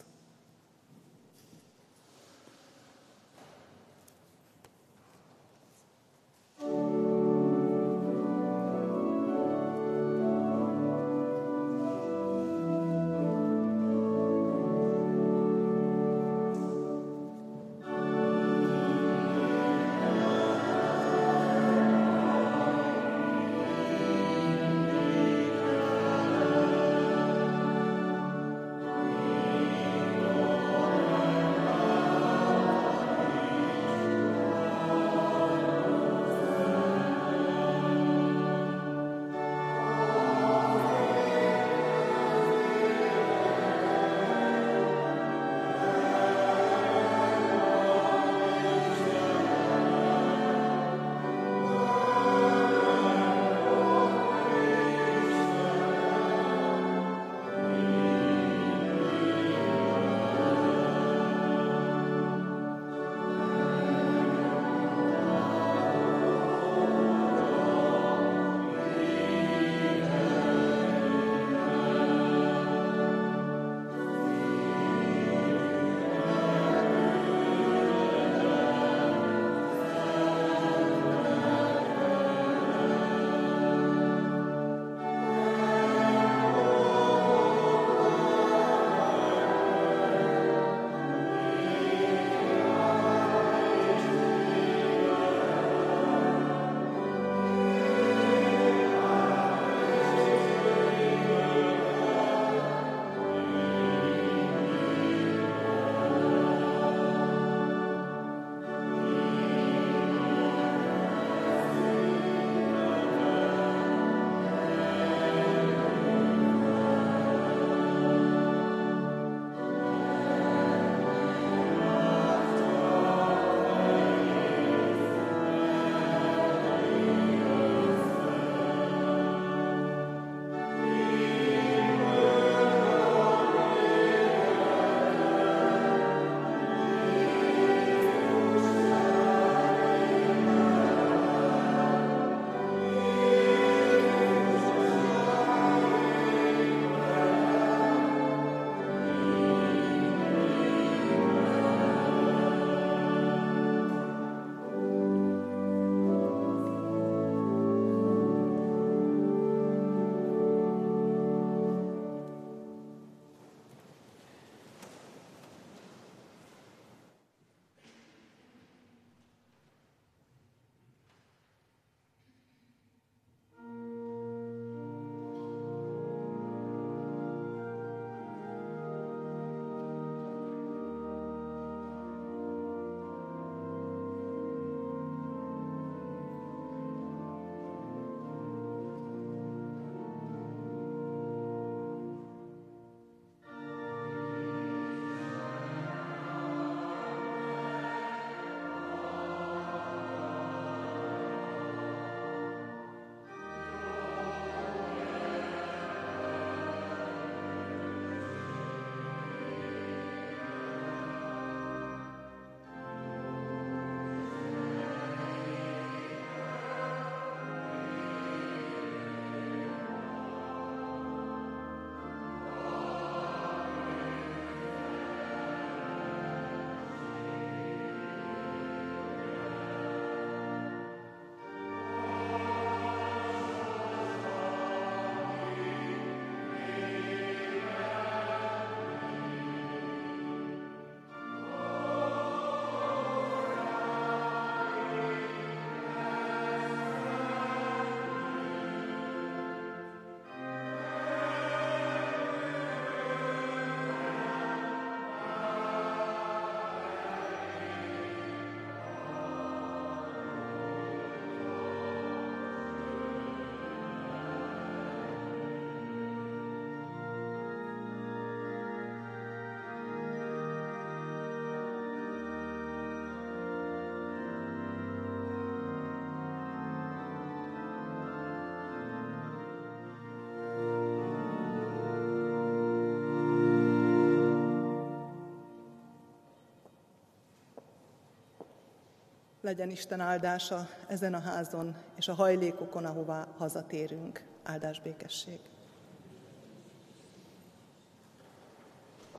Legyen 289.42 289.70
Isten 289.70 290.00
áldása 290.00 290.68
ezen 290.88 291.14
a 291.14 291.20
házon 291.20 291.76
és 291.96 292.08
a 292.08 292.14
hajlékokon, 292.14 292.86
ahová 292.86 293.28
hazatérünk. 293.38 294.24
Áldás 294.44 294.82
békesség! 294.82 295.40